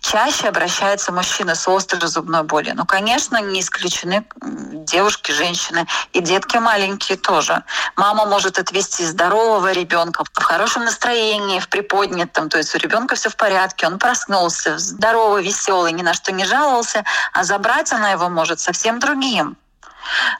Чаще 0.00 0.48
обращаются 0.48 1.12
мужчины 1.12 1.54
с 1.54 1.68
острой 1.68 2.08
зубной 2.08 2.42
болью. 2.42 2.74
Ну, 2.74 2.84
конечно, 2.84 3.40
не 3.40 3.60
исключены 3.60 4.26
девушки, 4.42 5.30
женщины 5.30 5.86
и 6.12 6.20
детки 6.20 6.56
маленькие 6.56 7.16
тоже. 7.16 7.62
Мама 7.96 8.26
может 8.26 8.58
отвести 8.58 9.06
здорового 9.06 9.70
ребенка 9.70 10.24
в 10.24 10.42
хорошем 10.42 10.84
настроении, 10.84 11.60
в 11.60 11.68
приподнятом, 11.68 12.48
то 12.48 12.58
есть 12.58 12.74
у 12.74 12.78
ребенка 12.78 13.14
все 13.14 13.28
в 13.28 13.36
порядке, 13.36 13.86
он 13.86 13.98
проснулся, 13.98 14.76
здоровый, 14.78 15.44
веселый, 15.44 15.92
ни 15.92 16.02
на 16.02 16.14
что 16.14 16.32
не 16.32 16.44
жаловался, 16.44 17.04
а 17.32 17.44
забрать 17.44 17.92
она 17.92 18.10
его 18.10 18.28
может 18.28 18.58
совсем 18.58 18.98
другим 18.98 19.56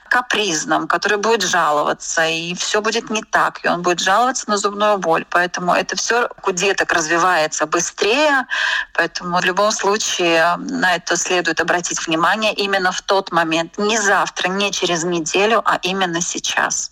капризным, 0.09 0.87
который 0.87 1.17
будет 1.17 1.43
жаловаться, 1.43 2.25
и 2.25 2.53
все 2.55 2.81
будет 2.81 3.09
не 3.09 3.23
так, 3.23 3.63
и 3.63 3.67
он 3.67 3.81
будет 3.81 3.99
жаловаться 3.99 4.49
на 4.49 4.57
зубную 4.57 4.97
боль. 4.97 5.25
Поэтому 5.29 5.73
это 5.73 5.95
все 5.95 6.29
у 6.45 6.51
деток 6.51 6.91
развивается 6.91 7.65
быстрее, 7.65 8.45
поэтому 8.93 9.39
в 9.39 9.45
любом 9.45 9.71
случае 9.71 10.55
на 10.57 10.95
это 10.95 11.15
следует 11.17 11.61
обратить 11.61 12.05
внимание 12.05 12.53
именно 12.53 12.91
в 12.91 13.01
тот 13.01 13.31
момент, 13.31 13.77
не 13.77 13.99
завтра, 13.99 14.49
не 14.49 14.71
через 14.71 15.03
неделю, 15.03 15.61
а 15.65 15.79
именно 15.81 16.21
сейчас. 16.21 16.91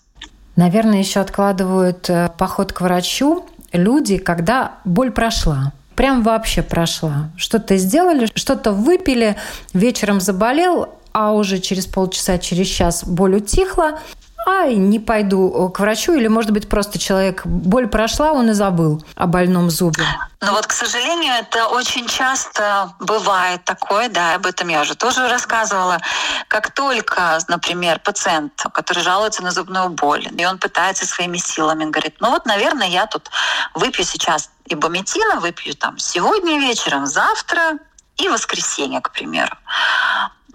Наверное, 0.55 0.99
еще 0.99 1.21
откладывают 1.21 2.09
э, 2.09 2.29
поход 2.37 2.73
к 2.73 2.81
врачу 2.81 3.47
люди, 3.71 4.17
когда 4.17 4.73
боль 4.83 5.11
прошла 5.11 5.71
прям 6.01 6.23
вообще 6.23 6.63
прошла. 6.63 7.29
Что-то 7.37 7.77
сделали, 7.77 8.27
что-то 8.33 8.71
выпили, 8.71 9.35
вечером 9.73 10.19
заболел, 10.19 10.89
а 11.13 11.31
уже 11.31 11.59
через 11.59 11.85
полчаса, 11.85 12.37
через 12.37 12.67
час 12.67 13.03
боль 13.05 13.35
утихла, 13.35 13.99
ай, 14.47 14.75
не 14.75 14.99
пойду 14.99 15.69
к 15.69 15.79
врачу, 15.79 16.13
или, 16.13 16.27
может 16.27 16.51
быть, 16.51 16.67
просто 16.67 16.97
человек, 16.97 17.45
боль 17.45 17.87
прошла, 17.87 18.31
он 18.31 18.49
и 18.49 18.53
забыл 18.53 19.03
о 19.15 19.27
больном 19.27 19.69
зубе. 19.69 20.03
Ну 20.41 20.51
вот, 20.53 20.65
к 20.65 20.71
сожалению, 20.71 21.33
это 21.35 21.67
очень 21.67 22.07
часто 22.07 22.93
бывает 22.99 23.63
такое, 23.63 24.09
да, 24.09 24.35
об 24.35 24.45
этом 24.47 24.67
я 24.69 24.81
уже 24.81 24.95
тоже 24.95 25.27
рассказывала. 25.27 25.99
Как 26.47 26.73
только, 26.73 27.39
например, 27.47 27.99
пациент, 27.99 28.53
который 28.73 29.03
жалуется 29.03 29.43
на 29.43 29.51
зубную 29.51 29.89
боль, 29.89 30.27
и 30.35 30.45
он 30.45 30.57
пытается 30.57 31.05
своими 31.05 31.37
силами, 31.37 31.85
говорит, 31.85 32.15
ну 32.19 32.31
вот, 32.31 32.45
наверное, 32.45 32.87
я 32.87 33.05
тут 33.05 33.29
выпью 33.75 34.03
сейчас 34.03 34.49
ибуметина, 34.65 35.39
выпью 35.39 35.75
там 35.75 35.99
сегодня 35.99 36.59
вечером, 36.59 37.05
завтра 37.05 37.77
и 38.17 38.27
воскресенье, 38.27 39.01
к 39.01 39.11
примеру. 39.11 39.55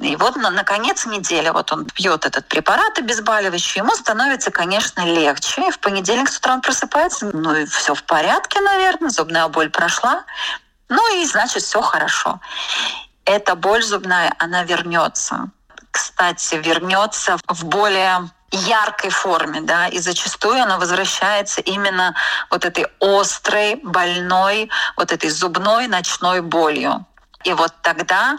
И 0.01 0.15
вот 0.17 0.37
на, 0.37 0.51
на 0.51 0.63
конец 0.63 1.07
недели 1.07 1.49
вот 1.49 1.73
он 1.73 1.87
пьет 1.87 2.27
этот 2.27 2.47
препарат 2.49 2.99
обезболивающий, 2.99 3.81
ему 3.81 3.95
становится, 3.95 4.51
конечно, 4.51 5.01
легче. 5.05 5.69
И 5.69 5.71
в 5.71 5.79
понедельник 5.79 6.29
с 6.29 6.39
утра 6.39 6.55
он 6.55 6.61
просыпается, 6.61 7.31
ну 7.33 7.55
и 7.55 7.65
все 7.67 7.95
в 7.95 8.03
порядке, 8.03 8.61
наверное, 8.61 9.11
зубная 9.11 9.49
боль 9.49 9.71
прошла. 9.71 10.25
Ну 10.89 11.21
и 11.21 11.25
значит, 11.25 11.63
все 11.63 11.81
хорошо. 11.81 12.41
эта 13.25 13.57
боль 13.57 13.83
зубная, 13.83 14.35
она 14.39 14.65
вернется. 14.65 15.51
Кстати, 15.91 16.57
вернется 16.57 17.39
в 17.49 17.65
более 17.65 18.31
яркой 18.51 19.11
форме, 19.11 19.61
да, 19.63 19.89
и 19.89 19.99
зачастую 19.99 20.63
она 20.63 20.79
возвращается 20.79 21.61
именно 21.61 22.15
вот 22.51 22.65
этой 22.65 22.87
острой, 23.01 23.77
больной, 23.83 24.71
вот 24.97 25.11
этой 25.11 25.31
зубной 25.31 25.89
ночной 25.89 26.41
болью. 26.41 27.05
И 27.45 27.53
вот 27.53 27.73
тогда 27.83 28.39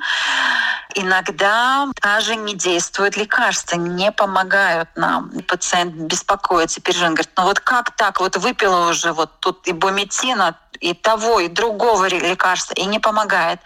иногда 0.97 1.87
даже 2.01 2.35
не 2.35 2.55
действуют 2.55 3.17
лекарства, 3.17 3.77
не 3.77 4.11
помогают 4.11 4.89
нам. 4.95 5.31
Пациент 5.47 5.93
беспокоится, 5.93 6.81
переживает, 6.81 7.13
говорит, 7.13 7.31
ну 7.37 7.43
вот 7.43 7.59
как 7.59 7.95
так, 7.95 8.19
вот 8.19 8.35
выпила 8.37 8.89
уже 8.89 9.13
вот 9.13 9.39
тут 9.39 9.67
и 9.67 9.73
буметина, 9.73 10.57
и 10.79 10.93
того, 10.93 11.39
и 11.39 11.47
другого 11.47 12.07
лекарства, 12.07 12.73
и 12.73 12.85
не 12.85 12.99
помогает. 12.99 13.59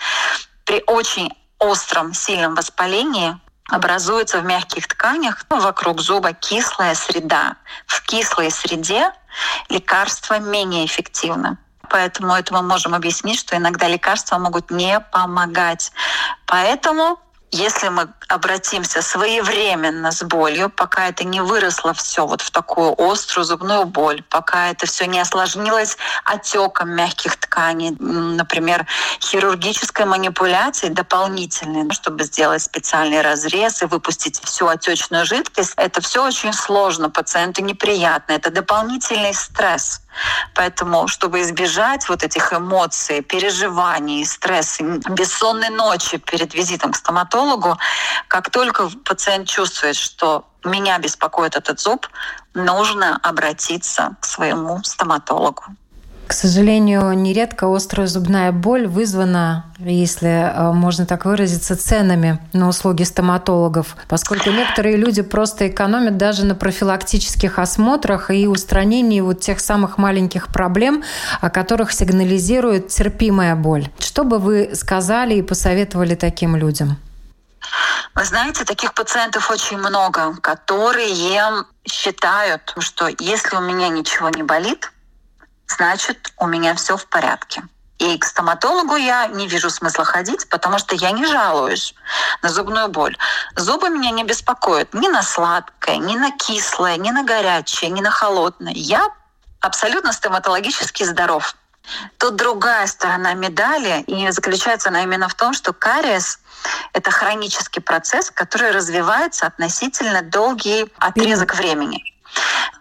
При 0.66 0.84
очень 0.88 1.32
остром, 1.60 2.14
сильном 2.14 2.56
воспалении 2.56 3.40
образуется 3.70 4.40
в 4.40 4.46
мягких 4.46 4.88
тканях 4.88 5.46
ну, 5.50 5.62
вокруг 5.62 6.02
зуба 6.02 6.34
кислая 6.34 6.96
среда. 6.96 7.56
В 7.88 8.02
кислой 8.04 8.52
среде 8.52 9.12
лекарства 9.70 10.40
менее 10.40 10.86
эффективны. 10.86 11.58
Поэтому 11.92 12.34
это 12.34 12.54
мы 12.54 12.62
можем 12.62 12.96
объяснить, 12.96 13.38
что 13.38 13.58
иногда 13.58 13.90
лекарства 13.90 14.38
могут 14.38 14.72
не 14.72 15.02
помогать. 15.12 15.92
Поэтому 16.46 17.20
если 17.54 17.90
мы 17.90 18.08
обратимся 18.30 19.02
своевременно 19.02 20.14
с 20.14 20.24
болью, 20.24 20.70
пока 20.70 21.10
это 21.10 21.26
не 21.26 21.42
выросло 21.42 21.94
все 21.94 22.26
вот 22.26 22.40
в 22.40 22.50
такую 22.50 22.96
острую 22.98 23.44
зубную 23.44 23.84
боль, 23.84 24.24
пока 24.30 24.70
это 24.70 24.86
все 24.86 25.06
не 25.06 25.20
осложнилось 25.20 25.98
отеком 26.24 26.92
мягких 26.92 27.36
тканей, 27.36 27.98
например, 28.00 28.88
хирургической 29.20 30.06
манипуляцией 30.06 30.94
дополнительной, 30.94 31.92
чтобы 31.92 32.24
сделать 32.24 32.62
специальный 32.62 33.22
разрез 33.22 33.82
и 33.82 33.86
выпустить 33.86 34.42
всю 34.42 34.68
отечную 34.68 35.26
жидкость, 35.26 35.74
это 35.76 36.00
все 36.00 36.26
очень 36.26 36.54
сложно, 36.54 37.10
пациенту 37.10 37.62
неприятно, 37.62 38.32
это 38.32 38.50
дополнительный 38.50 39.34
стресс. 39.34 40.02
Поэтому, 40.54 41.08
чтобы 41.08 41.42
избежать 41.42 42.08
вот 42.10 42.24
этих 42.24 42.54
эмоций, 42.54 43.22
переживаний, 43.22 44.26
стресса, 44.26 44.84
бессонной 45.10 45.70
ночи 45.70 46.18
перед 46.18 46.54
визитом 46.54 46.92
к 46.92 46.98
стоматологу, 46.98 47.78
как 48.28 48.50
только 48.50 48.90
пациент 49.06 49.48
чувствует, 49.48 49.96
что 49.96 50.46
меня 50.64 51.00
беспокоит 51.00 51.56
этот 51.56 51.80
зуб, 51.80 52.08
нужно 52.54 53.18
обратиться 53.24 54.16
к 54.20 54.26
своему 54.26 54.84
стоматологу. 54.84 55.64
К 56.32 56.34
сожалению, 56.34 57.12
нередко 57.12 57.68
острая 57.76 58.08
зубная 58.08 58.54
боль 58.54 58.88
вызвана, 58.88 59.66
если 59.80 60.30
э, 60.30 60.72
можно 60.72 61.06
так 61.06 61.26
выразиться, 61.26 61.76
ценами 61.76 62.40
на 62.54 62.70
услуги 62.70 63.04
стоматологов, 63.04 63.98
поскольку 64.08 64.50
некоторые 64.50 64.96
люди 64.96 65.24
просто 65.24 65.68
экономят 65.68 66.16
даже 66.16 66.46
на 66.46 66.56
профилактических 66.56 67.60
осмотрах 67.60 68.32
и 68.32 68.48
устранении 68.48 69.20
вот 69.20 69.42
тех 69.42 69.60
самых 69.60 69.98
маленьких 69.98 70.48
проблем, 70.48 71.04
о 71.42 71.50
которых 71.50 71.92
сигнализирует 71.92 72.88
терпимая 72.88 73.58
боль. 73.58 73.90
Что 74.00 74.24
бы 74.24 74.40
вы 74.40 74.72
сказали 74.74 75.36
и 75.36 75.42
посоветовали 75.42 76.16
таким 76.16 76.56
людям? 76.56 76.96
Вы 78.16 78.24
знаете, 78.24 78.64
таких 78.64 78.94
пациентов 78.94 79.52
очень 79.52 79.80
много, 79.80 80.34
которые 80.40 81.14
считают, 81.86 82.74
что 82.80 83.10
если 83.20 83.58
у 83.58 83.60
меня 83.60 83.90
ничего 83.90 84.30
не 84.30 84.44
болит, 84.44 84.90
значит, 85.72 86.34
у 86.38 86.48
меня 86.48 86.76
все 86.76 86.98
в 86.98 87.06
порядке. 87.08 87.64
И 88.02 88.18
к 88.18 88.26
стоматологу 88.26 88.96
я 88.96 89.28
не 89.28 89.48
вижу 89.48 89.70
смысла 89.70 90.06
ходить, 90.06 90.50
потому 90.50 90.80
что 90.80 90.96
я 90.96 91.12
не 91.12 91.26
жалуюсь 91.28 91.94
на 92.42 92.50
зубную 92.50 92.88
боль. 92.88 93.16
Зубы 93.56 93.90
меня 93.90 94.10
не 94.10 94.24
беспокоят 94.24 94.96
ни 94.96 95.08
на 95.08 95.22
сладкое, 95.22 95.98
ни 95.98 96.18
на 96.18 96.32
кислое, 96.32 96.98
ни 96.98 97.12
на 97.12 97.24
горячее, 97.24 97.92
ни 97.92 98.02
на 98.02 98.10
холодное. 98.10 98.74
Я 98.74 99.08
абсолютно 99.60 100.14
стоматологически 100.14 101.04
здоров. 101.04 101.56
Тут 102.18 102.38
другая 102.38 102.88
сторона 102.88 103.34
медали, 103.34 104.02
и 104.08 104.32
заключается 104.32 104.90
она 104.90 105.04
именно 105.04 105.30
в 105.30 105.36
том, 105.36 105.54
что 105.54 105.72
кариес— 105.72 106.40
это 106.94 107.12
хронический 107.12 107.82
процесс, 107.82 108.32
который 108.32 108.72
развивается 108.72 109.46
относительно 109.46 110.24
долгий 110.24 110.92
отрезок 110.98 111.54
времени. 111.56 112.04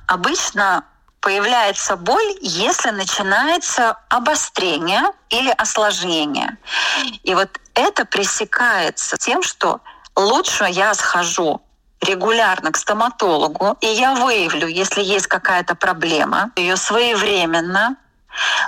Обычно 0.07 0.85
появляется 1.20 1.96
боль, 1.96 2.37
если 2.40 2.90
начинается 2.90 3.96
обострение 4.09 5.02
или 5.28 5.50
осложнение. 5.50 6.56
И 7.22 7.35
вот 7.35 7.61
это 7.74 8.04
пресекается 8.04 9.16
тем, 9.16 9.42
что 9.42 9.80
лучше 10.16 10.64
я 10.64 10.94
схожу 10.94 11.62
регулярно 12.00 12.72
к 12.72 12.76
стоматологу, 12.76 13.76
и 13.80 13.87
я 13.87 14.14
выявлю, 14.14 14.66
если 14.66 15.02
есть 15.02 15.26
какая-то 15.26 15.74
проблема, 15.74 16.50
ее 16.56 16.76
своевременно. 16.76 17.96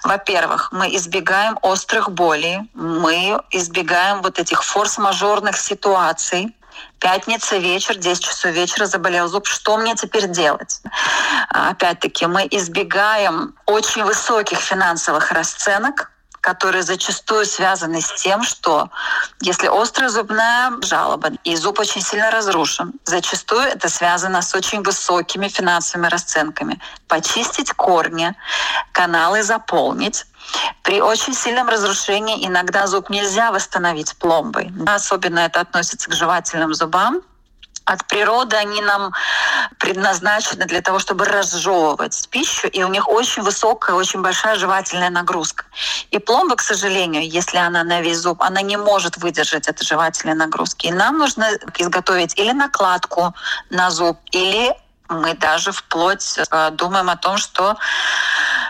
Во-первых, 0.04 0.70
мы 0.72 0.94
избегаем 0.96 1.58
острых 1.62 2.10
болей, 2.10 2.58
мы 2.74 3.40
избегаем 3.50 4.20
вот 4.20 4.38
этих 4.38 4.62
форс-мажорных 4.64 5.56
ситуаций, 5.56 6.54
Пятница 6.98 7.56
вечер, 7.56 7.96
10 7.96 8.24
часов 8.24 8.52
вечера 8.52 8.86
заболел 8.86 9.28
зуб. 9.28 9.46
Что 9.46 9.76
мне 9.76 9.94
теперь 9.94 10.28
делать? 10.28 10.80
Опять-таки, 11.48 12.26
мы 12.26 12.46
избегаем 12.50 13.54
очень 13.66 14.04
высоких 14.04 14.58
финансовых 14.58 15.32
расценок, 15.32 16.12
которые 16.42 16.82
зачастую 16.82 17.46
связаны 17.46 18.00
с 18.00 18.20
тем, 18.20 18.42
что 18.42 18.90
если 19.40 19.68
острая 19.68 20.10
зубная 20.10 20.72
жалоба 20.82 21.30
и 21.44 21.54
зуб 21.54 21.78
очень 21.78 22.02
сильно 22.02 22.32
разрушен, 22.32 22.94
зачастую 23.04 23.62
это 23.62 23.88
связано 23.88 24.42
с 24.42 24.52
очень 24.52 24.82
высокими 24.82 25.46
финансовыми 25.46 26.08
расценками. 26.08 26.80
Почистить 27.06 27.72
корни, 27.72 28.34
каналы 28.90 29.44
заполнить, 29.44 30.26
при 30.82 31.00
очень 31.00 31.34
сильном 31.34 31.68
разрушении 31.68 32.46
иногда 32.46 32.86
зуб 32.86 33.10
нельзя 33.10 33.52
восстановить 33.52 34.16
пломбой. 34.16 34.72
Особенно 34.86 35.40
это 35.40 35.60
относится 35.60 36.10
к 36.10 36.14
жевательным 36.14 36.74
зубам. 36.74 37.22
От 37.84 38.06
природы 38.06 38.56
они 38.56 38.80
нам 38.80 39.12
предназначены 39.78 40.66
для 40.66 40.80
того, 40.82 41.00
чтобы 41.00 41.24
разжевывать 41.24 42.28
пищу, 42.30 42.68
и 42.68 42.82
у 42.84 42.88
них 42.88 43.08
очень 43.08 43.42
высокая, 43.42 43.96
очень 43.96 44.22
большая 44.22 44.56
жевательная 44.56 45.10
нагрузка. 45.10 45.64
И 46.12 46.18
пломба, 46.18 46.56
к 46.56 46.62
сожалению, 46.62 47.28
если 47.28 47.56
она 47.56 47.82
на 47.82 48.00
весь 48.00 48.18
зуб, 48.18 48.40
она 48.40 48.62
не 48.62 48.76
может 48.76 49.16
выдержать 49.16 49.66
этой 49.66 49.84
жевательной 49.84 50.34
нагрузки. 50.34 50.86
И 50.86 50.92
нам 50.92 51.18
нужно 51.18 51.48
изготовить 51.76 52.38
или 52.38 52.52
накладку 52.52 53.34
на 53.70 53.90
зуб, 53.90 54.18
или 54.30 54.72
мы 55.12 55.34
даже 55.34 55.72
вплоть 55.72 56.38
э, 56.38 56.70
думаем 56.72 57.10
о 57.10 57.16
том, 57.16 57.36
что 57.36 57.76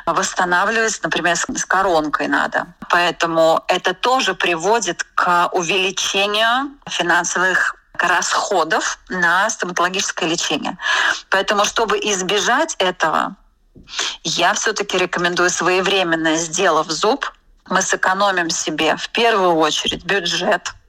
восстанавливать, 0.06 1.00
например, 1.02 1.36
с 1.36 1.64
коронкой 1.64 2.28
надо. 2.28 2.66
Поэтому 2.90 3.62
это 3.68 3.94
тоже 3.94 4.34
приводит 4.34 5.04
к 5.14 5.48
увеличению 5.52 6.70
финансовых 6.88 7.76
расходов 7.94 8.98
на 9.08 9.48
стоматологическое 9.48 10.28
лечение. 10.28 10.76
Поэтому, 11.30 11.64
чтобы 11.64 11.98
избежать 11.98 12.74
этого, 12.78 13.36
я 14.24 14.54
все-таки 14.54 14.98
рекомендую 14.98 15.50
своевременно, 15.50 16.36
сделав 16.36 16.90
зуб, 16.90 17.30
мы 17.68 17.80
сэкономим 17.80 18.50
себе 18.50 18.96
в 18.96 19.08
первую 19.10 19.54
очередь 19.54 20.04
бюджет– 20.04 20.72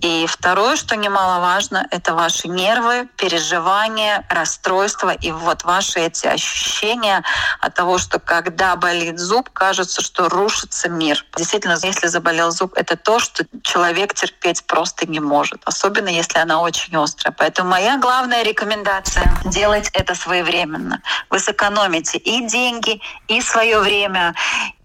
и 0.00 0.26
второе, 0.26 0.76
что 0.76 0.94
немаловажно, 0.94 1.86
это 1.90 2.14
ваши 2.14 2.48
нервы, 2.48 3.08
переживания, 3.16 4.26
расстройства 4.28 5.10
и 5.10 5.32
вот 5.32 5.64
ваши 5.64 6.00
эти 6.00 6.26
ощущения 6.26 7.24
от 7.60 7.74
того, 7.74 7.96
что 7.96 8.18
когда 8.18 8.76
болит 8.76 9.18
зуб, 9.18 9.50
кажется, 9.50 10.02
что 10.02 10.28
рушится 10.28 10.88
мир. 10.90 11.24
Действительно, 11.36 11.78
если 11.82 12.08
заболел 12.08 12.50
зуб, 12.50 12.74
это 12.76 12.96
то, 12.96 13.18
что 13.18 13.44
человек 13.62 14.12
терпеть 14.12 14.64
просто 14.66 15.08
не 15.08 15.20
может, 15.20 15.62
особенно 15.64 16.08
если 16.08 16.38
она 16.38 16.60
очень 16.60 16.94
острая. 16.96 17.34
Поэтому 17.36 17.70
моя 17.70 17.96
главная 17.98 18.42
рекомендация— 18.42 19.34
делать 19.46 19.90
это 19.94 20.14
своевременно. 20.14 21.00
Вы 21.30 21.38
сэкономите 21.38 22.18
и 22.18 22.46
деньги, 22.46 23.00
и 23.28 23.40
свое 23.40 23.80
время, 23.80 24.34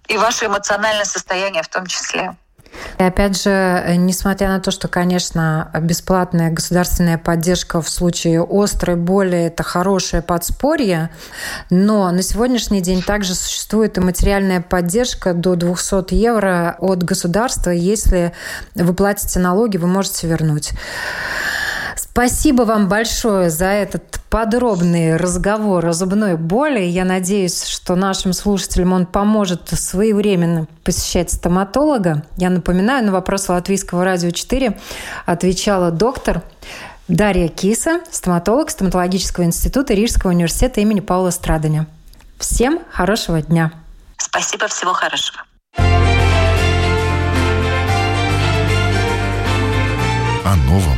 и 0.07 0.17
ваше 0.17 0.45
эмоциональное 0.45 1.05
состояние 1.05 1.63
в 1.63 1.67
том 1.67 1.85
числе. 1.85 2.35
И 3.01 3.03
опять 3.03 3.41
же, 3.41 3.83
несмотря 3.97 4.49
на 4.49 4.59
то, 4.59 4.69
что, 4.69 4.87
конечно, 4.87 5.71
бесплатная 5.81 6.51
государственная 6.51 7.17
поддержка 7.17 7.81
в 7.81 7.89
случае 7.89 8.45
острой 8.47 8.95
боли– 8.95 9.37
это 9.47 9.63
хорошее 9.63 10.21
подспорье, 10.21 11.09
но 11.71 12.11
на 12.11 12.21
сегодняшний 12.21 12.79
день 12.79 13.01
также 13.01 13.33
существует 13.33 13.97
и 13.97 14.01
материальная 14.01 14.61
поддержка 14.61 15.33
до 15.33 15.55
200 15.55 16.13
евро 16.13 16.75
от 16.77 17.01
государства. 17.01 17.71
Если 17.71 18.33
вы 18.75 18.93
платите 18.93 19.39
налоги, 19.39 19.77
вы 19.77 19.87
можете 19.87 20.27
вернуть. 20.27 20.69
Спасибо 22.13 22.63
вам 22.63 22.89
большое 22.89 23.49
за 23.49 23.67
этот 23.67 24.19
подробный 24.29 25.15
разговор 25.15 25.85
о 25.85 25.93
зубной 25.93 26.35
боли. 26.35 26.81
Я 26.81 27.05
надеюсь, 27.05 27.63
что 27.63 27.95
нашим 27.95 28.33
слушателям 28.33 28.91
он 28.91 29.05
поможет 29.05 29.69
своевременно 29.69 30.67
посещать 30.83 31.31
стоматолога. 31.31 32.25
Я 32.35 32.49
напоминаю, 32.49 33.05
на 33.05 33.13
вопрос 33.13 33.47
Латвийского 33.47 34.03
радио 34.03 34.31
4 34.31 34.77
отвечала 35.25 35.89
доктор 35.89 36.41
Дарья 37.07 37.47
Киса, 37.47 38.01
стоматолог 38.11 38.71
стоматологического 38.71 39.45
института 39.45 39.93
Рижского 39.93 40.31
университета 40.31 40.81
имени 40.81 40.99
Паула 40.99 41.29
Страдания. 41.29 41.87
Всем 42.37 42.81
хорошего 42.91 43.41
дня. 43.41 43.71
Спасибо, 44.17 44.67
всего 44.67 44.91
хорошего. 44.91 45.43
О 50.43 50.55
новом, 50.67 50.97